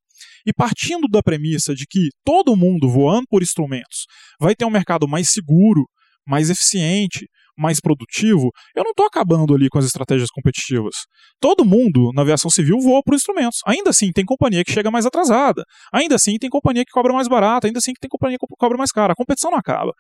[0.46, 4.06] E partindo da premissa de que todo mundo voando por instrumentos
[4.39, 5.86] vai ter um mercado mais seguro,
[6.26, 10.96] mais eficiente, mais produtivo, eu não estou acabando ali com as estratégias competitivas.
[11.39, 13.60] Todo mundo na aviação civil voa por instrumentos.
[13.66, 15.63] Ainda assim, tem companhia que chega mais atrasada.
[15.94, 17.68] Ainda assim, tem companhia que cobra mais barato.
[17.68, 19.13] Ainda assim, tem companhia que cobra mais cara.
[19.13, 19.92] A competição não acaba.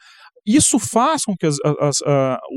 [0.45, 1.97] Isso faz com que as, as,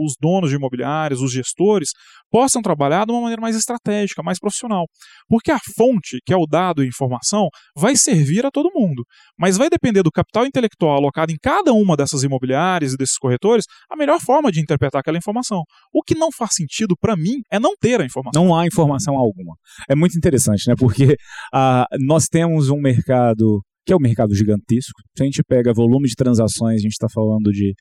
[0.03, 1.91] os donos de imobiliários, os gestores,
[2.31, 4.87] possam trabalhar de uma maneira mais estratégica, mais profissional.
[5.29, 9.05] Porque a fonte, que é o dado e informação, vai servir a todo mundo.
[9.39, 13.65] Mas vai depender do capital intelectual alocado em cada uma dessas imobiliárias e desses corretores
[13.91, 15.63] a melhor forma de interpretar aquela informação.
[15.93, 18.43] O que não faz sentido para mim é não ter a informação.
[18.43, 19.55] Não há informação alguma.
[19.89, 20.75] É muito interessante, né?
[20.79, 21.17] Porque
[21.55, 25.01] uh, nós temos um mercado que é um mercado gigantesco.
[25.17, 27.73] Se a gente pega volume de transações, a gente está falando de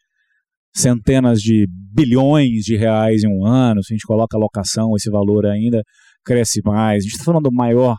[0.76, 3.84] centenas de bilhões de reais em um ano.
[3.84, 5.82] Se a gente coloca a locação, esse valor ainda
[6.24, 7.00] cresce mais.
[7.00, 7.98] A gente está falando do maior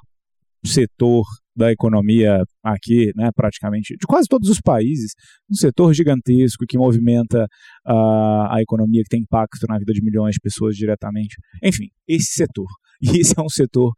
[0.64, 1.24] setor
[1.56, 5.12] da economia aqui, né, praticamente, de quase todos os países,
[5.50, 7.44] um setor gigantesco que movimenta
[7.86, 11.36] uh, a economia, que tem impacto na vida de milhões de pessoas diretamente.
[11.62, 12.66] Enfim, esse setor.
[13.02, 13.92] E esse é um setor,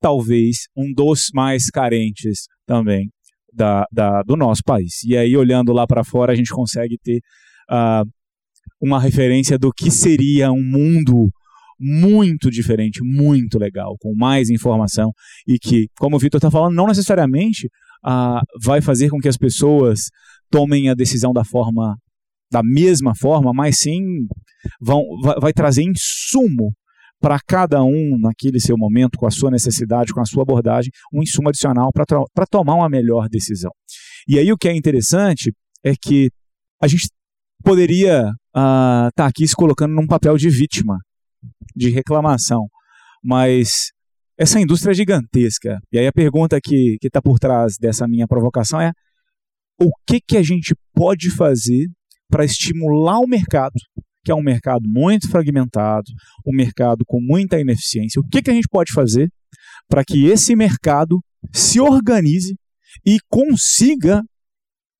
[0.00, 3.08] talvez, um dos mais carentes também
[3.52, 5.04] da, da, do nosso país.
[5.04, 7.20] E aí, olhando lá para fora, a gente consegue ter
[7.70, 8.04] uh,
[8.80, 11.30] uma referência do que seria um mundo
[11.78, 15.12] muito diferente, muito legal, com mais informação
[15.46, 17.66] e que, como o Vitor está falando, não necessariamente
[18.06, 20.10] uh, vai fazer com que as pessoas
[20.50, 21.96] tomem a decisão da forma
[22.50, 24.00] da mesma forma, mas sim
[24.80, 26.72] vão, vai, vai trazer insumo
[27.20, 31.22] para cada um, naquele seu momento, com a sua necessidade, com a sua abordagem, um
[31.22, 33.72] insumo adicional para tomar uma melhor decisão.
[34.28, 36.30] E aí o que é interessante é que
[36.80, 37.08] a gente
[37.64, 40.98] poderia estar uh, tá aqui se colocando num papel de vítima,
[41.74, 42.66] de reclamação,
[43.22, 43.90] mas
[44.38, 45.78] essa indústria é gigantesca.
[45.92, 48.92] E aí a pergunta que está por trás dessa minha provocação é
[49.80, 51.88] o que, que a gente pode fazer
[52.28, 53.74] para estimular o mercado
[54.24, 56.10] que é um mercado muito fragmentado,
[56.46, 58.18] um mercado com muita ineficiência.
[58.18, 59.28] O que, que a gente pode fazer
[59.86, 62.56] para que esse mercado se organize
[63.04, 64.22] e consiga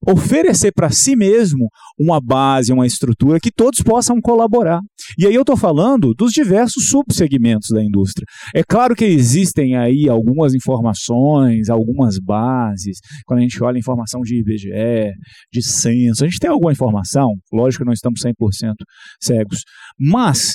[0.06, 4.80] oferecer para si mesmo uma base, uma estrutura que todos possam colaborar.
[5.18, 8.26] E aí eu estou falando dos diversos subsegmentos da indústria.
[8.54, 14.38] É claro que existem aí algumas informações, algumas bases, quando a gente olha informação de
[14.38, 15.12] IBGE,
[15.52, 18.74] de censo, a gente tem alguma informação, lógico que não estamos 100%
[19.20, 19.60] cegos,
[19.98, 20.54] mas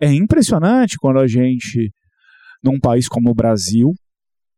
[0.00, 1.90] é impressionante quando a gente,
[2.62, 3.92] num país como o Brasil,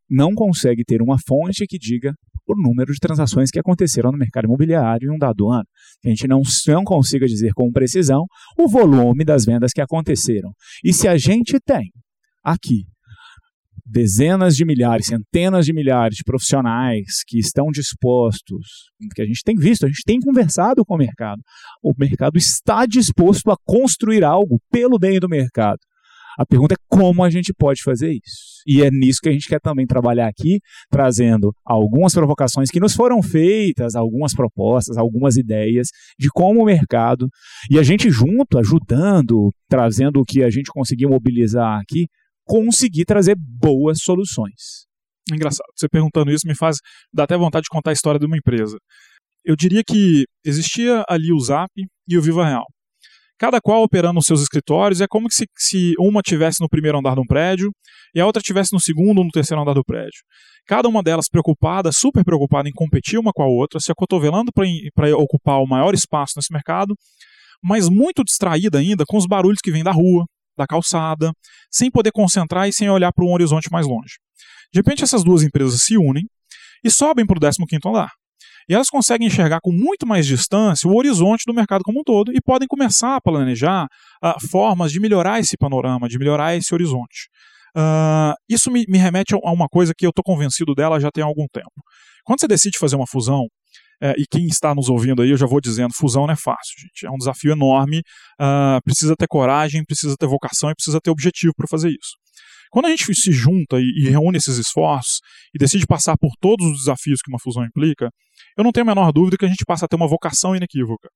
[0.09, 2.13] não consegue ter uma fonte que diga
[2.47, 5.67] o número de transações que aconteceram no mercado imobiliário em um dado ano.
[6.05, 8.27] A gente não, não consiga dizer com precisão
[8.59, 10.53] o volume das vendas que aconteceram.
[10.85, 11.91] E se a gente tem
[12.43, 12.85] aqui
[13.85, 19.57] dezenas de milhares, centenas de milhares de profissionais que estão dispostos, que a gente tem
[19.57, 21.43] visto, a gente tem conversado com o mercado.
[21.83, 25.79] O mercado está disposto a construir algo pelo bem do mercado.
[26.39, 28.63] A pergunta é como a gente pode fazer isso.
[28.67, 32.95] E é nisso que a gente quer também trabalhar aqui, trazendo algumas provocações que nos
[32.95, 37.29] foram feitas, algumas propostas, algumas ideias de como o mercado,
[37.71, 42.07] e a gente junto, ajudando, trazendo o que a gente conseguiu mobilizar aqui,
[42.45, 44.87] conseguir trazer boas soluções.
[45.33, 46.79] Engraçado, você perguntando isso me faz,
[47.13, 48.77] dá até vontade de contar a história de uma empresa.
[49.45, 51.71] Eu diria que existia ali o Zap
[52.09, 52.67] e o Viva Real
[53.43, 55.01] cada qual operando nos seus escritórios.
[55.01, 57.73] É como se, se uma tivesse no primeiro andar de um prédio
[58.15, 60.21] e a outra tivesse no segundo ou no terceiro andar do prédio.
[60.65, 65.17] Cada uma delas preocupada, super preocupada em competir uma com a outra, se acotovelando para
[65.17, 66.95] ocupar o maior espaço nesse mercado,
[67.61, 70.25] mas muito distraída ainda com os barulhos que vêm da rua,
[70.57, 71.33] da calçada,
[71.69, 74.19] sem poder concentrar e sem olhar para um horizonte mais longe.
[74.73, 76.23] De repente, essas duas empresas se unem
[76.85, 78.11] e sobem para o 15 andar.
[78.69, 82.33] E elas conseguem enxergar com muito mais distância o horizonte do mercado como um todo
[82.33, 83.87] e podem começar a planejar
[84.23, 87.29] uh, formas de melhorar esse panorama, de melhorar esse horizonte.
[87.77, 91.25] Uh, isso me, me, remete a uma coisa que eu estou convencido dela já tem
[91.25, 91.73] algum tempo.
[92.25, 93.47] Quando você decide fazer uma fusão,
[94.03, 96.75] é, e quem está nos ouvindo aí, eu já vou dizendo, fusão não é fácil,
[96.77, 97.07] gente.
[97.07, 98.01] É um desafio enorme,
[98.41, 102.17] uh, precisa ter coragem, precisa ter vocação e precisa ter objetivo para fazer isso.
[102.73, 105.21] Quando a gente se junta e, e reúne esses esforços
[105.55, 108.09] e decide passar por todos os desafios que uma fusão implica,
[108.57, 111.11] eu não tenho a menor dúvida que a gente passa a ter uma vocação inequívoca.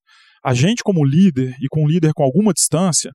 [0.45, 3.09] A gente, como líder, e com um líder com alguma distância,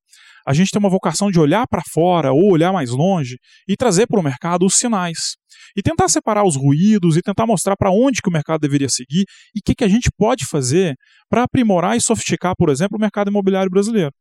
[0.45, 3.37] a gente tem uma vocação de olhar para fora ou olhar mais longe
[3.69, 5.37] e trazer para o mercado os sinais.
[5.77, 9.25] E tentar separar os ruídos e tentar mostrar para onde que o mercado deveria seguir
[9.55, 10.97] e o que, que a gente pode fazer
[11.31, 14.13] para aprimorar e sofisticar, por exemplo, o mercado imobiliário brasileiro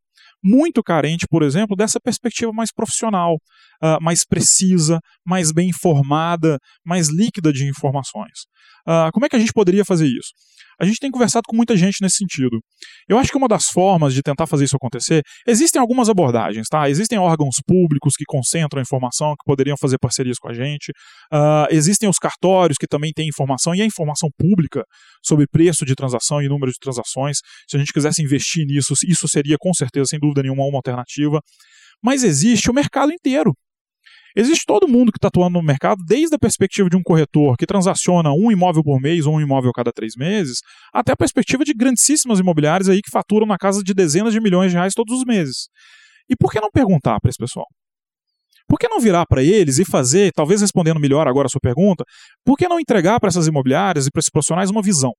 [0.43, 7.09] muito carente, por exemplo, dessa perspectiva mais profissional, uh, mais precisa, mais bem informada, mais
[7.09, 8.45] líquida de informações.
[8.87, 10.31] Uh, como é que a gente poderia fazer isso?
[10.81, 12.59] A gente tem conversado com muita gente nesse sentido.
[13.07, 16.89] Eu acho que uma das formas de tentar fazer isso acontecer, existem algumas abordagens, tá?
[16.89, 20.89] Existem órgãos públicos que concentram a informação, que poderiam fazer parcerias com a gente.
[21.31, 24.83] Uh, existem os cartórios que também têm informação, e a informação pública
[25.23, 27.37] sobre preço de transação e número de transações.
[27.69, 31.39] Se a gente quisesse investir nisso, isso seria com certeza, sem dúvida nenhuma, uma alternativa.
[32.03, 33.53] Mas existe o mercado inteiro.
[34.35, 37.65] Existe todo mundo que está atuando no mercado, desde a perspectiva de um corretor que
[37.65, 40.59] transaciona um imóvel por mês ou um imóvel cada três meses,
[40.93, 44.71] até a perspectiva de grandíssimas imobiliárias aí que faturam na casa de dezenas de milhões
[44.71, 45.67] de reais todos os meses.
[46.29, 47.65] E por que não perguntar para esse pessoal?
[48.67, 52.05] Por que não virar para eles e fazer, talvez respondendo melhor agora a sua pergunta,
[52.45, 55.11] por que não entregar para essas imobiliárias e para esses profissionais uma visão?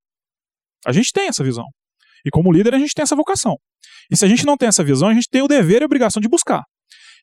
[0.87, 1.66] A gente tem essa visão.
[2.25, 3.57] E como líder, a gente tem essa vocação.
[4.11, 5.87] E se a gente não tem essa visão, a gente tem o dever e a
[5.87, 6.62] obrigação de buscar.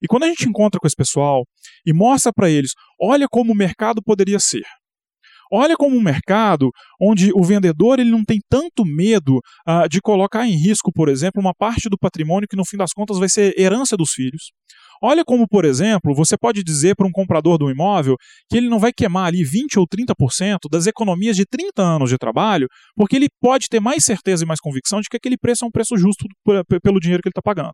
[0.01, 1.43] E quando a gente encontra com esse pessoal
[1.85, 4.63] e mostra para eles, olha como o mercado poderia ser.
[5.51, 6.69] Olha como um mercado
[7.01, 11.41] onde o vendedor ele não tem tanto medo uh, de colocar em risco, por exemplo,
[11.41, 14.51] uma parte do patrimônio que no fim das contas vai ser herança dos filhos.
[15.01, 18.15] Olha como, por exemplo, você pode dizer para um comprador do imóvel
[18.49, 22.17] que ele não vai queimar ali 20 ou 30% das economias de 30 anos de
[22.17, 25.67] trabalho, porque ele pode ter mais certeza e mais convicção de que aquele preço é
[25.67, 26.25] um preço justo
[26.83, 27.73] pelo dinheiro que ele está pagando.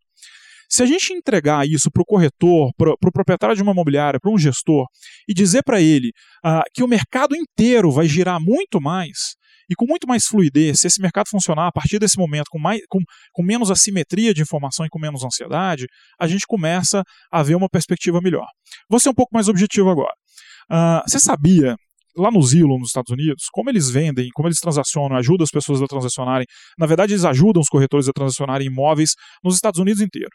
[0.70, 4.20] Se a gente entregar isso para o corretor, para o pro proprietário de uma imobiliária,
[4.20, 4.86] para um gestor,
[5.28, 6.10] e dizer para ele
[6.46, 9.36] uh, que o mercado inteiro vai girar muito mais,
[9.70, 12.82] e com muito mais fluidez, se esse mercado funcionar a partir desse momento com, mais,
[12.88, 13.00] com,
[13.34, 15.88] com menos assimetria de informação e com menos ansiedade,
[16.20, 18.48] a gente começa a ver uma perspectiva melhor.
[18.90, 20.14] Vou ser um pouco mais objetivo agora.
[20.72, 21.76] Uh, você sabia
[22.18, 25.82] lá no Zillow, nos Estados Unidos, como eles vendem, como eles transacionam, ajudam as pessoas
[25.82, 26.46] a transacionarem.
[26.78, 29.12] Na verdade, eles ajudam os corretores a transacionarem imóveis
[29.44, 30.30] nos Estados Unidos inteiro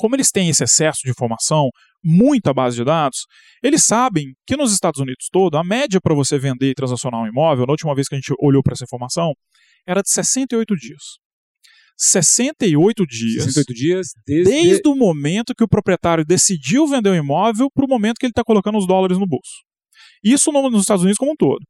[0.00, 1.68] como eles têm esse excesso de informação,
[2.02, 3.26] muita base de dados,
[3.62, 7.26] eles sabem que nos Estados Unidos todo, a média para você vender e transacionar um
[7.26, 9.34] imóvel, na última vez que a gente olhou para essa informação,
[9.86, 11.02] era de 68 dias.
[11.98, 13.44] 68 dias.
[13.44, 14.50] 68 dias desde...
[14.50, 18.30] desde o momento que o proprietário decidiu vender o imóvel para o momento que ele
[18.30, 19.52] está colocando os dólares no bolso.
[20.24, 21.60] Isso nos Estados Unidos como um todo.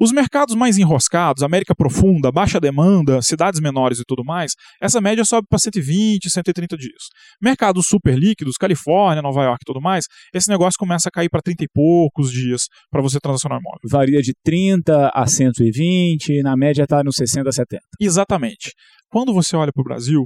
[0.00, 5.24] Os mercados mais enroscados, América Profunda, baixa demanda, cidades menores e tudo mais, essa média
[5.24, 7.08] sobe para 120, 130 dias.
[7.40, 11.40] Mercados super líquidos, Califórnia, Nova York e tudo mais, esse negócio começa a cair para
[11.42, 13.80] 30 e poucos dias para você transacionar imóvel.
[13.90, 17.82] Varia de 30 a 120, e na média está nos 60 a 70.
[18.00, 18.72] Exatamente.
[19.08, 20.24] Quando você olha para o Brasil,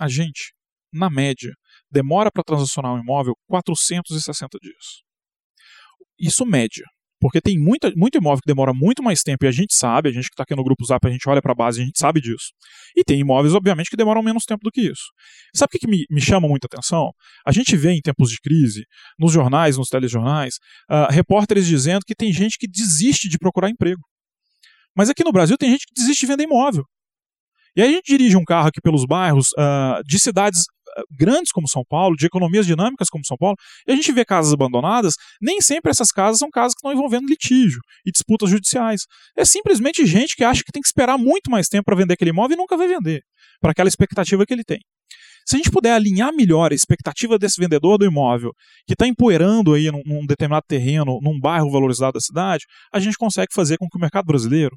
[0.00, 0.52] a gente,
[0.92, 1.52] na média,
[1.90, 5.02] demora para transacionar um imóvel 460 dias.
[6.18, 6.84] Isso média.
[7.20, 10.12] Porque tem muita, muito imóvel que demora muito mais tempo e a gente sabe, a
[10.12, 11.98] gente que está aqui no grupo Zap, a gente olha para a base, a gente
[11.98, 12.52] sabe disso.
[12.96, 15.02] E tem imóveis, obviamente, que demoram menos tempo do que isso.
[15.54, 17.10] Sabe o que, que me, me chama muita atenção?
[17.44, 18.84] A gente vê em tempos de crise,
[19.18, 20.54] nos jornais, nos telejornais,
[20.90, 24.00] uh, repórteres dizendo que tem gente que desiste de procurar emprego.
[24.96, 26.84] Mas aqui no Brasil tem gente que desiste de vender imóvel.
[27.76, 30.64] E aí a gente dirige um carro aqui pelos bairros uh, de cidades
[31.10, 33.56] grandes como São Paulo, de economias dinâmicas como São Paulo,
[33.86, 37.28] e a gente vê casas abandonadas, nem sempre essas casas são casas que estão envolvendo
[37.28, 39.02] litígio e disputas judiciais.
[39.36, 42.30] É simplesmente gente que acha que tem que esperar muito mais tempo para vender aquele
[42.30, 43.22] imóvel e nunca vai vender,
[43.60, 44.80] para aquela expectativa que ele tem.
[45.48, 48.52] Se a gente puder alinhar melhor a expectativa desse vendedor do imóvel,
[48.86, 53.16] que está empoeirando aí num, num, determinado terreno, num bairro valorizado da cidade, a gente
[53.16, 54.76] consegue fazer com que o mercado brasileiro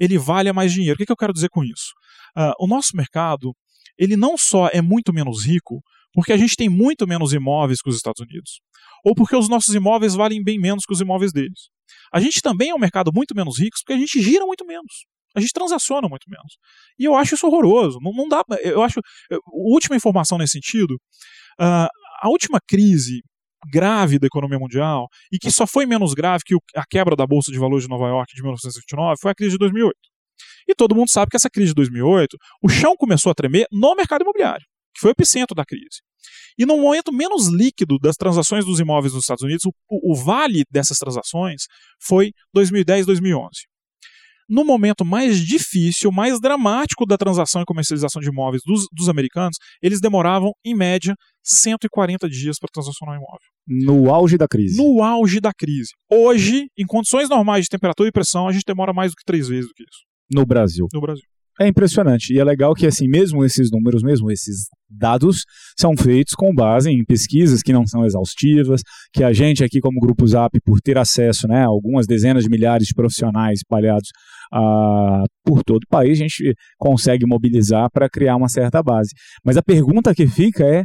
[0.00, 0.94] ele valha mais dinheiro.
[0.94, 1.92] O que, que eu quero dizer com isso?
[2.36, 3.54] Uh, o nosso mercado
[3.98, 5.80] ele não só é muito menos rico,
[6.12, 8.60] porque a gente tem muito menos imóveis que os Estados Unidos,
[9.04, 11.70] ou porque os nossos imóveis valem bem menos que os imóveis deles.
[12.12, 15.04] A gente também é um mercado muito menos rico porque a gente gira muito menos.
[15.34, 16.58] A gente transaciona muito menos.
[16.98, 17.98] E eu acho isso horroroso.
[18.02, 18.44] Não, não dá.
[18.62, 19.00] Eu acho.
[19.50, 20.94] última informação nesse sentido.
[21.58, 21.88] Uh,
[22.20, 23.22] a última crise
[23.70, 27.52] grave da economia mundial, e que só foi menos grave que a quebra da Bolsa
[27.52, 29.96] de Valores de Nova York de 1929, foi a crise de 2008.
[30.68, 33.94] E todo mundo sabe que essa crise de 2008, o chão começou a tremer no
[33.94, 36.00] mercado imobiliário, que foi o epicentro da crise.
[36.58, 39.72] E no momento menos líquido das transações dos imóveis nos Estados Unidos, o,
[40.12, 41.62] o vale dessas transações
[42.00, 43.48] foi 2010, 2011.
[44.48, 49.56] no momento mais difícil, mais dramático da transação e comercialização de imóveis dos, dos americanos,
[49.80, 53.48] eles demoravam, em média, 140 dias para transacionar um imóvel.
[53.66, 54.76] No auge da crise.
[54.76, 55.90] No auge da crise.
[56.10, 59.48] Hoje, em condições normais de temperatura e pressão, a gente demora mais do que três
[59.48, 60.11] vezes do que isso.
[60.32, 60.86] No Brasil.
[60.92, 61.24] No Brasil.
[61.60, 62.32] É impressionante.
[62.32, 65.44] E é legal que, assim, mesmo esses números, mesmo esses dados,
[65.78, 68.80] são feitos com base em pesquisas que não são exaustivas,
[69.12, 72.50] que a gente aqui, como Grupo Zap, por ter acesso né, a algumas dezenas de
[72.50, 74.08] milhares de profissionais espalhados
[74.54, 79.10] uh, por todo o país, a gente consegue mobilizar para criar uma certa base.
[79.44, 80.84] Mas a pergunta que fica é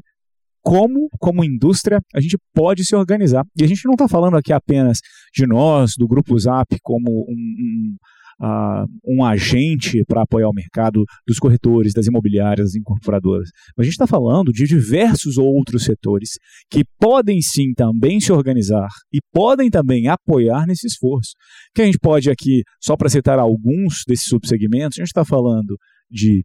[0.61, 3.45] como, como indústria, a gente pode se organizar.
[3.57, 4.99] E a gente não está falando aqui apenas
[5.33, 7.95] de nós, do Grupo Zap, como um, um
[8.41, 13.49] uh, um agente para apoiar o mercado dos corretores, das imobiliárias, das incorporadoras.
[13.75, 16.31] Mas a gente está falando de diversos outros setores
[16.69, 21.31] que podem sim também se organizar e podem também apoiar nesse esforço.
[21.73, 25.77] Que a gente pode aqui, só para citar alguns desses subsegmentos, a gente está falando
[26.09, 26.43] de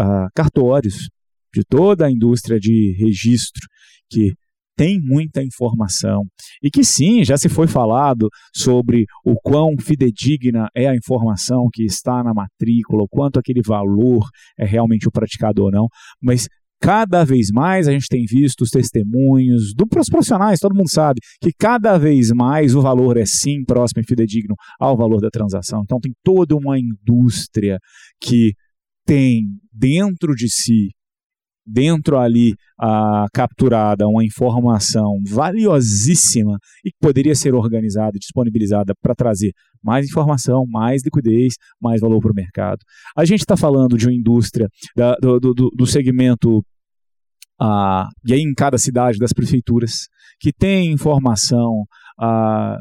[0.00, 1.08] uh, cartórios,
[1.54, 3.66] de toda a indústria de registro
[4.10, 4.34] que
[4.78, 6.22] tem muita informação.
[6.62, 11.82] E que sim, já se foi falado sobre o quão fidedigna é a informação que
[11.82, 14.24] está na matrícula, o quanto aquele valor
[14.56, 15.88] é realmente o praticado ou não,
[16.22, 16.46] mas
[16.80, 21.50] cada vez mais a gente tem visto os testemunhos dos profissionais, todo mundo sabe que
[21.58, 25.82] cada vez mais o valor é sim próximo e fidedigno ao valor da transação.
[25.82, 27.80] Então tem toda uma indústria
[28.20, 28.52] que
[29.04, 30.90] tem dentro de si
[31.68, 39.14] dentro ali a, capturada uma informação valiosíssima e que poderia ser organizada e disponibilizada para
[39.14, 39.52] trazer
[39.82, 42.78] mais informação, mais liquidez, mais valor para o mercado.
[43.16, 46.62] A gente está falando de uma indústria da, do, do, do segmento
[47.60, 50.08] ah, e aí em cada cidade das prefeituras,
[50.40, 51.84] que tem informação
[52.20, 52.78] ah,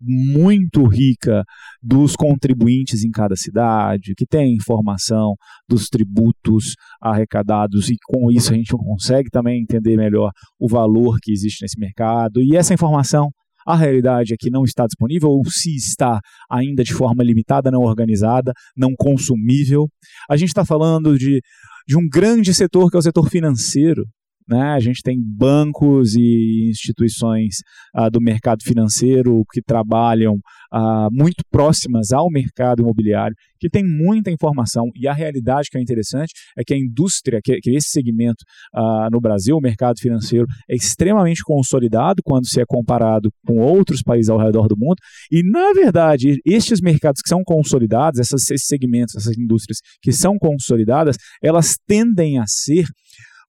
[0.00, 1.44] muito rica
[1.82, 5.34] dos contribuintes em cada cidade, que tem informação
[5.68, 11.32] dos tributos arrecadados e com isso a gente consegue também entender melhor o valor que
[11.32, 12.40] existe nesse mercado.
[12.40, 13.30] E essa informação,
[13.66, 16.20] a realidade é que não está disponível ou se está
[16.50, 19.88] ainda de forma limitada, não organizada, não consumível.
[20.30, 21.40] A gente está falando de,
[21.86, 24.04] de um grande setor que é o setor financeiro,
[24.48, 24.70] né?
[24.70, 27.56] A gente tem bancos e instituições
[27.94, 30.38] ah, do mercado financeiro que trabalham
[30.72, 34.86] ah, muito próximas ao mercado imobiliário, que tem muita informação.
[34.94, 38.42] E a realidade que é interessante é que a indústria, que, que esse segmento
[38.74, 44.00] ah, no Brasil, o mercado financeiro, é extremamente consolidado quando se é comparado com outros
[44.02, 44.96] países ao redor do mundo.
[45.30, 50.38] E, na verdade, estes mercados que são consolidados, essas, esses segmentos, essas indústrias que são
[50.38, 52.86] consolidadas, elas tendem a ser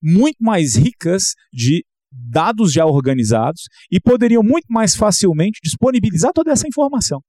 [0.02, 6.66] muito mais ricas de dados já organizados e poderiam muito mais facilmente disponibilizar toda essa
[6.66, 7.20] informação.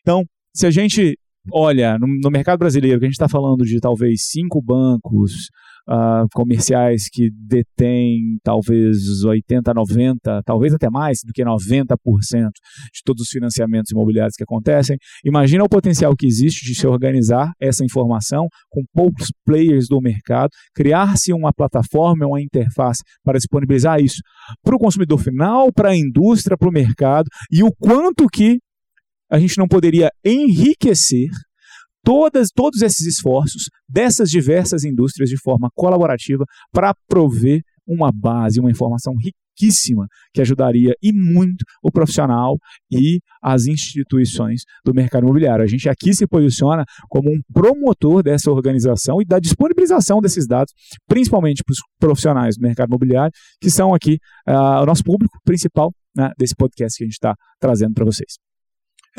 [0.00, 1.18] Então, se a gente
[1.52, 5.50] olha no, no mercado brasileiro, que a gente está falando de talvez cinco bancos,
[5.88, 13.22] uh, comerciais que detêm talvez 80, 90, talvez até mais do que 90% de todos
[13.22, 14.96] os financiamentos imobiliários que acontecem.
[15.24, 20.50] Imagina o potencial que existe de se organizar essa informação com poucos players do mercado,
[20.74, 24.20] criar-se uma plataforma, uma interface para disponibilizar isso
[24.62, 28.58] para o consumidor final, para a indústria, para o mercado e o quanto que
[29.30, 31.28] a gente não poderia enriquecer
[32.06, 38.70] todas, todos esses esforços dessas diversas indústrias de forma colaborativa para prover uma base, uma
[38.70, 42.58] informação riquíssima que ajudaria e muito o profissional
[42.92, 45.64] e as instituições do mercado imobiliário.
[45.64, 50.72] A gente aqui se posiciona como um promotor dessa organização e da disponibilização desses dados,
[51.08, 55.92] principalmente para os profissionais do mercado imobiliário, que são aqui uh, o nosso público principal
[56.14, 58.46] né, desse podcast que a gente está trazendo para vocês.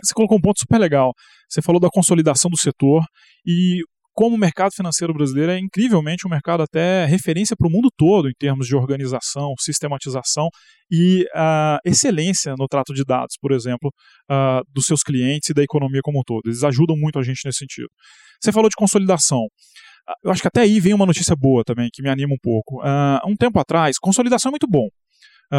[0.03, 1.13] Você colocou um ponto super legal.
[1.49, 3.03] Você falou da consolidação do setor
[3.45, 3.81] e
[4.17, 8.27] como o mercado financeiro brasileiro é incrivelmente um mercado até referência para o mundo todo
[8.27, 10.49] em termos de organização, sistematização
[10.91, 13.91] e uh, excelência no trato de dados, por exemplo,
[14.31, 16.41] uh, dos seus clientes e da economia como um todo.
[16.47, 17.89] Eles ajudam muito a gente nesse sentido.
[18.41, 19.37] Você falou de consolidação.
[20.09, 22.39] Uh, eu acho que até aí vem uma notícia boa também, que me anima um
[22.41, 22.81] pouco.
[23.23, 24.87] um tempo atrás, consolidação é muito bom.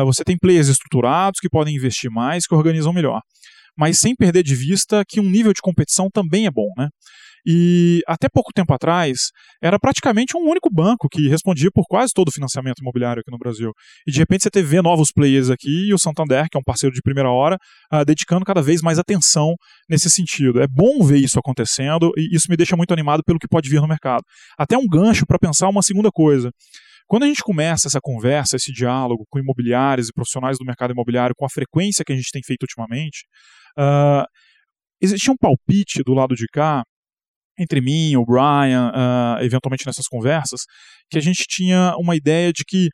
[0.04, 3.20] você tem players estruturados que podem investir mais, que organizam melhor
[3.78, 6.88] mas sem perder de vista que um nível de competição também é bom, né?
[7.46, 9.30] E até pouco tempo atrás,
[9.62, 13.38] era praticamente um único banco que respondia por quase todo o financiamento imobiliário aqui no
[13.38, 13.72] Brasil.
[14.06, 16.94] E de repente você teve novos players aqui e o Santander, que é um parceiro
[16.94, 17.56] de primeira hora,
[17.92, 19.54] uh, dedicando cada vez mais atenção
[19.88, 20.60] nesse sentido.
[20.60, 23.80] É bom ver isso acontecendo e isso me deixa muito animado pelo que pode vir
[23.80, 24.24] no mercado.
[24.58, 26.50] Até um gancho para pensar uma segunda coisa.
[27.06, 31.34] Quando a gente começa essa conversa, esse diálogo com imobiliários e profissionais do mercado imobiliário
[31.34, 33.24] com a frequência que a gente tem feito ultimamente,
[33.78, 34.24] uh,
[35.00, 36.82] existia um palpite do lado de cá,
[37.58, 40.60] entre mim, o Brian, uh, eventualmente nessas conversas,
[41.10, 42.86] que a gente tinha uma ideia de que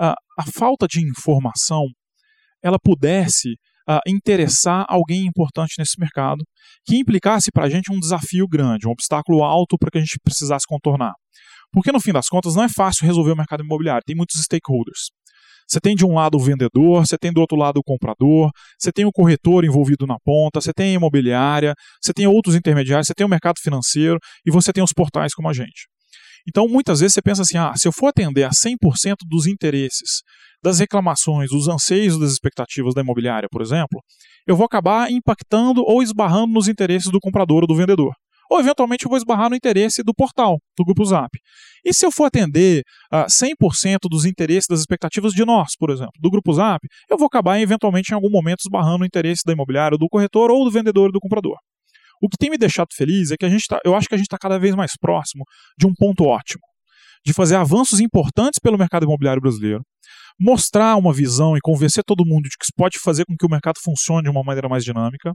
[0.00, 1.84] uh, a falta de informação
[2.62, 3.56] ela pudesse
[4.06, 6.44] interessar alguém importante nesse mercado,
[6.86, 10.20] que implicasse para a gente um desafio grande, um obstáculo alto para que a gente
[10.22, 11.12] precisasse contornar.
[11.72, 15.10] Porque no fim das contas não é fácil resolver o mercado imobiliário, tem muitos stakeholders.
[15.68, 18.92] Você tem de um lado o vendedor, você tem do outro lado o comprador, você
[18.92, 23.14] tem o corretor envolvido na ponta, você tem a imobiliária, você tem outros intermediários, você
[23.14, 25.88] tem o mercado financeiro e você tem os portais como a gente.
[26.48, 30.22] Então, muitas vezes você pensa assim: ah, se eu for atender a 100% dos interesses,
[30.62, 34.00] das reclamações, dos anseios, das expectativas da imobiliária, por exemplo,
[34.46, 38.12] eu vou acabar impactando ou esbarrando nos interesses do comprador ou do vendedor
[38.52, 41.30] ou eventualmente eu vou esbarrar no interesse do portal, do Grupo Zap.
[41.82, 46.12] E se eu for atender uh, 100% dos interesses, das expectativas de nós, por exemplo,
[46.20, 49.96] do Grupo Zap, eu vou acabar eventualmente em algum momento esbarrando no interesse da imobiliária,
[49.96, 51.56] do corretor ou do vendedor e do comprador.
[52.20, 54.18] O que tem me deixado feliz é que a gente tá, eu acho que a
[54.18, 55.44] gente está cada vez mais próximo
[55.78, 56.62] de um ponto ótimo,
[57.24, 59.82] de fazer avanços importantes pelo mercado imobiliário brasileiro,
[60.38, 63.50] mostrar uma visão e convencer todo mundo de que isso pode fazer com que o
[63.50, 65.32] mercado funcione de uma maneira mais dinâmica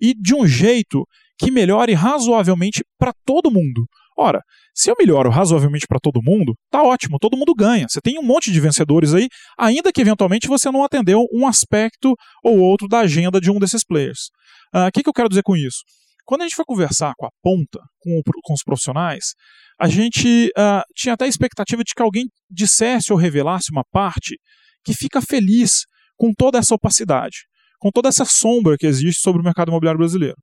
[0.00, 1.06] e de um jeito
[1.38, 3.86] que melhore razoavelmente para todo mundo.
[4.16, 4.40] Ora,
[4.72, 7.86] se eu melhoro razoavelmente para todo mundo, tá ótimo, todo mundo ganha.
[7.88, 9.28] Você tem um monte de vencedores aí,
[9.58, 13.84] ainda que eventualmente você não atendeu um aspecto ou outro da agenda de um desses
[13.84, 14.30] players.
[14.72, 15.78] O uh, que, que eu quero dizer com isso?
[16.24, 19.34] Quando a gente foi conversar com a ponta, com, o, com os profissionais,
[19.78, 24.38] a gente uh, tinha até a expectativa de que alguém dissesse ou revelasse uma parte
[24.84, 25.86] que fica feliz
[26.16, 27.38] com toda essa opacidade,
[27.84, 30.36] com toda essa sombra que existe sobre o mercado imobiliário brasileiro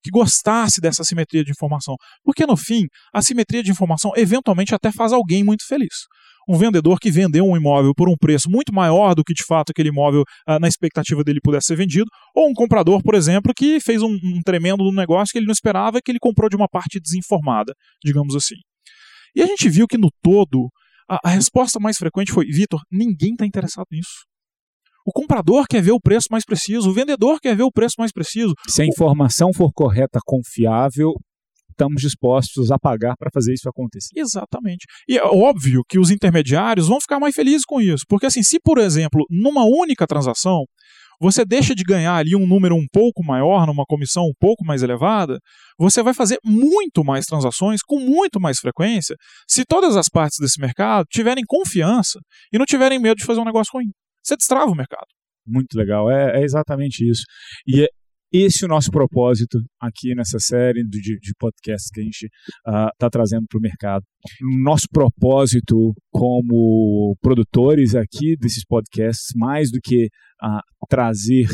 [0.00, 1.96] que gostasse dessa simetria de informação.
[2.22, 5.94] Porque, no fim, a simetria de informação eventualmente até faz alguém muito feliz.
[6.48, 9.70] Um vendedor que vendeu um imóvel por um preço muito maior do que de fato
[9.70, 13.80] aquele imóvel, ah, na expectativa dele, pudesse ser vendido, ou um comprador, por exemplo, que
[13.80, 16.68] fez um, um tremendo negócio que ele não esperava e que ele comprou de uma
[16.68, 17.72] parte desinformada,
[18.04, 18.56] digamos assim.
[19.34, 20.68] E a gente viu que, no todo,
[21.10, 24.26] a, a resposta mais frequente foi: Vitor, ninguém está interessado nisso.
[25.06, 28.10] O comprador quer ver o preço mais preciso, o vendedor quer ver o preço mais
[28.10, 28.54] preciso.
[28.66, 31.12] Se a informação for correta, confiável,
[31.70, 34.12] estamos dispostos a pagar para fazer isso acontecer.
[34.16, 34.86] Exatamente.
[35.06, 38.58] E é óbvio que os intermediários vão ficar mais felizes com isso, porque assim, se
[38.58, 40.64] por exemplo, numa única transação,
[41.20, 44.82] você deixa de ganhar ali um número um pouco maior, numa comissão um pouco mais
[44.82, 45.38] elevada,
[45.78, 49.16] você vai fazer muito mais transações com muito mais frequência
[49.48, 52.18] se todas as partes desse mercado tiverem confiança
[52.52, 53.90] e não tiverem medo de fazer um negócio ruim
[54.24, 55.06] você destrava o mercado.
[55.46, 57.24] Muito legal, é, é exatamente isso.
[57.66, 57.88] E é
[58.32, 62.28] esse o nosso propósito aqui nessa série de, de podcasts que a gente
[62.66, 64.04] está uh, trazendo para o mercado.
[64.64, 70.06] Nosso propósito como produtores aqui desses podcasts, mais do que
[70.42, 71.46] uh, trazer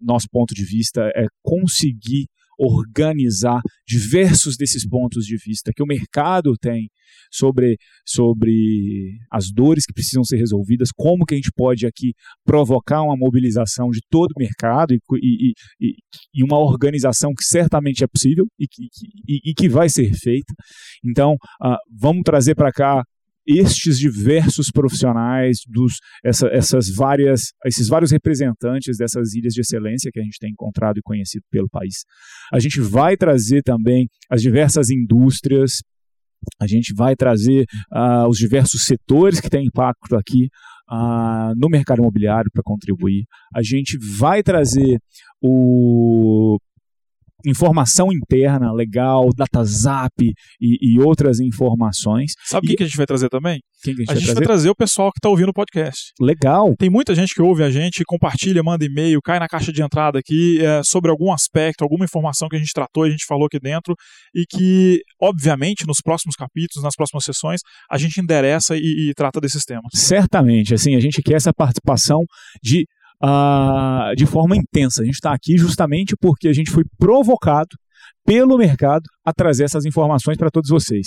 [0.00, 2.26] nosso ponto de vista, é conseguir
[2.58, 6.88] organizar diversos desses pontos de vista que o mercado tem
[7.30, 12.12] sobre, sobre as dores que precisam ser resolvidas, como que a gente pode aqui
[12.44, 15.94] provocar uma mobilização de todo o mercado e, e, e,
[16.34, 18.88] e uma organização que certamente é possível e que,
[19.28, 20.52] e, que vai ser feita.
[21.04, 23.02] Então, uh, vamos trazer para cá
[23.46, 25.94] estes diversos profissionais, dos,
[26.24, 30.98] essa, essas várias, esses vários representantes dessas ilhas de excelência que a gente tem encontrado
[30.98, 32.04] e conhecido pelo país.
[32.52, 35.82] A gente vai trazer também as diversas indústrias,
[36.60, 40.48] a gente vai trazer uh, os diversos setores que têm impacto aqui
[40.90, 43.24] uh, no mercado imobiliário para contribuir.
[43.54, 44.98] A gente vai trazer
[45.40, 46.58] o
[47.44, 52.32] informação interna legal, datazap e, e outras informações.
[52.44, 53.60] Sabe o que, que a gente vai trazer também?
[53.82, 54.34] Quem que a gente, a vai, gente trazer?
[54.34, 56.12] vai trazer o pessoal que está ouvindo o podcast.
[56.20, 56.74] Legal.
[56.78, 60.18] Tem muita gente que ouve a gente, compartilha, manda e-mail, cai na caixa de entrada
[60.18, 63.58] aqui é, sobre algum aspecto, alguma informação que a gente tratou, a gente falou aqui
[63.60, 63.94] dentro
[64.34, 67.60] e que, obviamente, nos próximos capítulos, nas próximas sessões,
[67.90, 69.90] a gente endereça e, e trata desses temas.
[69.94, 72.20] Certamente, assim, a gente quer essa participação
[72.62, 72.86] de
[73.22, 75.02] uh, de forma intensa.
[75.02, 77.76] A gente está aqui justamente porque a gente foi provocado
[78.24, 81.06] pelo mercado a trazer essas informações para todos vocês.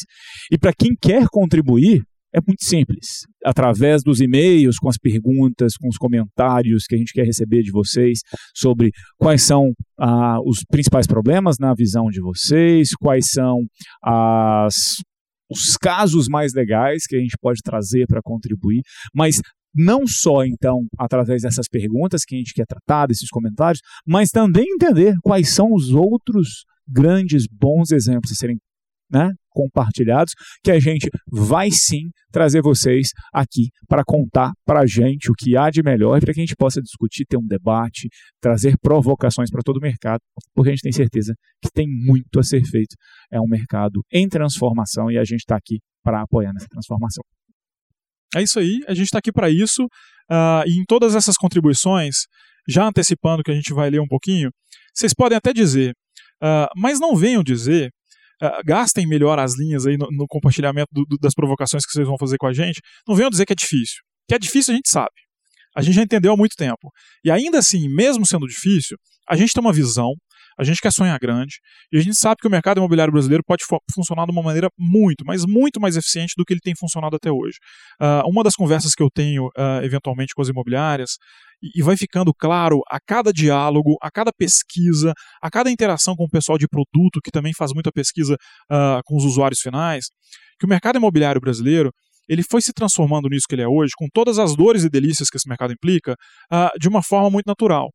[0.52, 2.02] E para quem quer contribuir,
[2.34, 3.26] é muito simples.
[3.44, 7.72] Através dos e-mails, com as perguntas, com os comentários que a gente quer receber de
[7.72, 8.20] vocês
[8.56, 13.66] sobre quais são ah, os principais problemas na visão de vocês, quais são
[14.04, 14.76] as,
[15.50, 18.82] os casos mais legais que a gente pode trazer para contribuir,
[19.14, 19.42] mas
[19.74, 24.66] não só então através dessas perguntas que a gente quer tratar, desses comentários, mas também
[24.68, 28.58] entender quais são os outros grandes bons exemplos a serem
[29.12, 30.34] né, compartilhados,
[30.64, 35.58] que a gente vai sim trazer vocês aqui para contar para a gente o que
[35.58, 38.08] há de melhor, para que a gente possa discutir, ter um debate,
[38.40, 40.22] trazer provocações para todo o mercado,
[40.54, 42.96] porque a gente tem certeza que tem muito a ser feito.
[43.32, 47.24] É um mercado em transformação e a gente está aqui para apoiar nessa transformação.
[48.36, 52.28] É isso aí, a gente está aqui para isso, uh, e em todas essas contribuições,
[52.68, 54.52] já antecipando que a gente vai ler um pouquinho,
[54.94, 55.94] vocês podem até dizer,
[56.44, 57.90] uh, mas não venham dizer
[58.42, 62.08] Uh, gastem melhor as linhas aí no, no compartilhamento do, do, das provocações que vocês
[62.08, 62.80] vão fazer com a gente.
[63.08, 63.98] Não venham dizer que é difícil.
[64.28, 65.12] Que é difícil a gente sabe.
[65.76, 66.90] A gente já entendeu há muito tempo.
[67.24, 70.14] E ainda assim, mesmo sendo difícil, a gente tem uma visão,
[70.60, 71.60] a gente quer sonhar grande
[71.92, 73.64] e a gente sabe que o mercado imobiliário brasileiro pode
[73.96, 77.32] funcionar de uma maneira muito, mas muito mais eficiente do que ele tem funcionado até
[77.32, 77.58] hoje.
[78.00, 81.12] Uh, uma das conversas que eu tenho uh, eventualmente com as imobiliárias
[81.64, 86.26] e, e vai ficando claro a cada diálogo, a cada pesquisa, a cada interação com
[86.26, 88.36] o pessoal de produto que também faz muita pesquisa
[88.70, 90.08] uh, com os usuários finais,
[90.60, 91.90] que o mercado imobiliário brasileiro
[92.28, 95.30] ele foi se transformando nisso que ele é hoje, com todas as dores e delícias
[95.30, 96.16] que esse mercado implica,
[96.80, 97.90] de uma forma muito natural.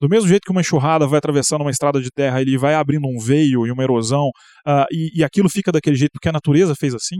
[0.00, 3.06] Do mesmo jeito que uma enxurrada vai atravessando uma estrada de terra, ele vai abrindo
[3.06, 4.28] um veio e uma erosão,
[4.66, 7.16] uh, e, e, aquilo fica daquele jeito porque a natureza fez assim.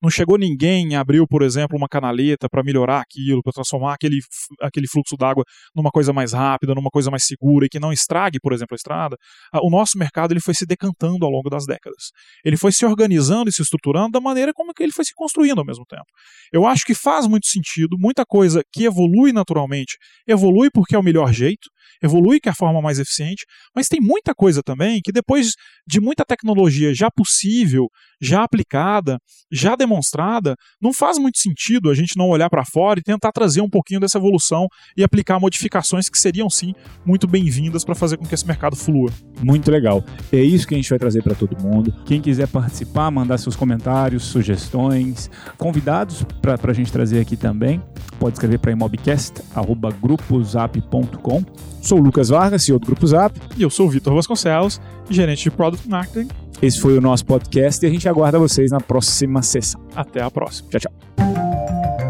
[0.00, 4.20] Não chegou ninguém abriu, por exemplo, uma canaleta para melhorar aquilo, para transformar aquele,
[4.60, 8.38] aquele fluxo d'água numa coisa mais rápida, numa coisa mais segura e que não estrague,
[8.40, 9.16] por exemplo, a estrada.
[9.52, 12.10] Uh, o nosso mercado ele foi se decantando ao longo das décadas.
[12.44, 15.64] Ele foi se organizando e se estruturando da maneira como ele foi se construindo ao
[15.64, 16.06] mesmo tempo.
[16.52, 19.96] Eu acho que faz muito sentido, muita coisa que evolui naturalmente,
[20.28, 21.68] evolui porque é o melhor jeito,
[22.02, 25.52] evolui que é a forma mais eficiente, mas tem muita coisa também que depois
[25.86, 27.88] de muita tecnologia já possível,
[28.20, 29.18] já aplicada,
[29.50, 33.60] já demonstrada, não faz muito sentido a gente não olhar para fora e tentar trazer
[33.60, 38.24] um pouquinho dessa evolução e aplicar modificações que seriam sim muito bem-vindas para fazer com
[38.24, 39.10] que esse mercado flua.
[39.42, 40.02] Muito legal.
[40.32, 41.94] É isso que a gente vai trazer para todo mundo.
[42.04, 47.80] Quem quiser participar, mandar seus comentários, sugestões, convidados para a gente trazer aqui também,
[48.18, 51.44] pode escrever para imobcast@grupozap.com
[51.80, 53.40] Sou o Lucas Vargas, CEO do Grupo Zap.
[53.56, 54.80] E eu sou o Vitor Vasconcelos,
[55.14, 56.28] gerente de Product Marketing.
[56.62, 59.80] Esse foi o nosso podcast e a gente aguarda vocês na próxima sessão.
[59.94, 60.68] Até a próxima.
[60.70, 62.09] Tchau, tchau.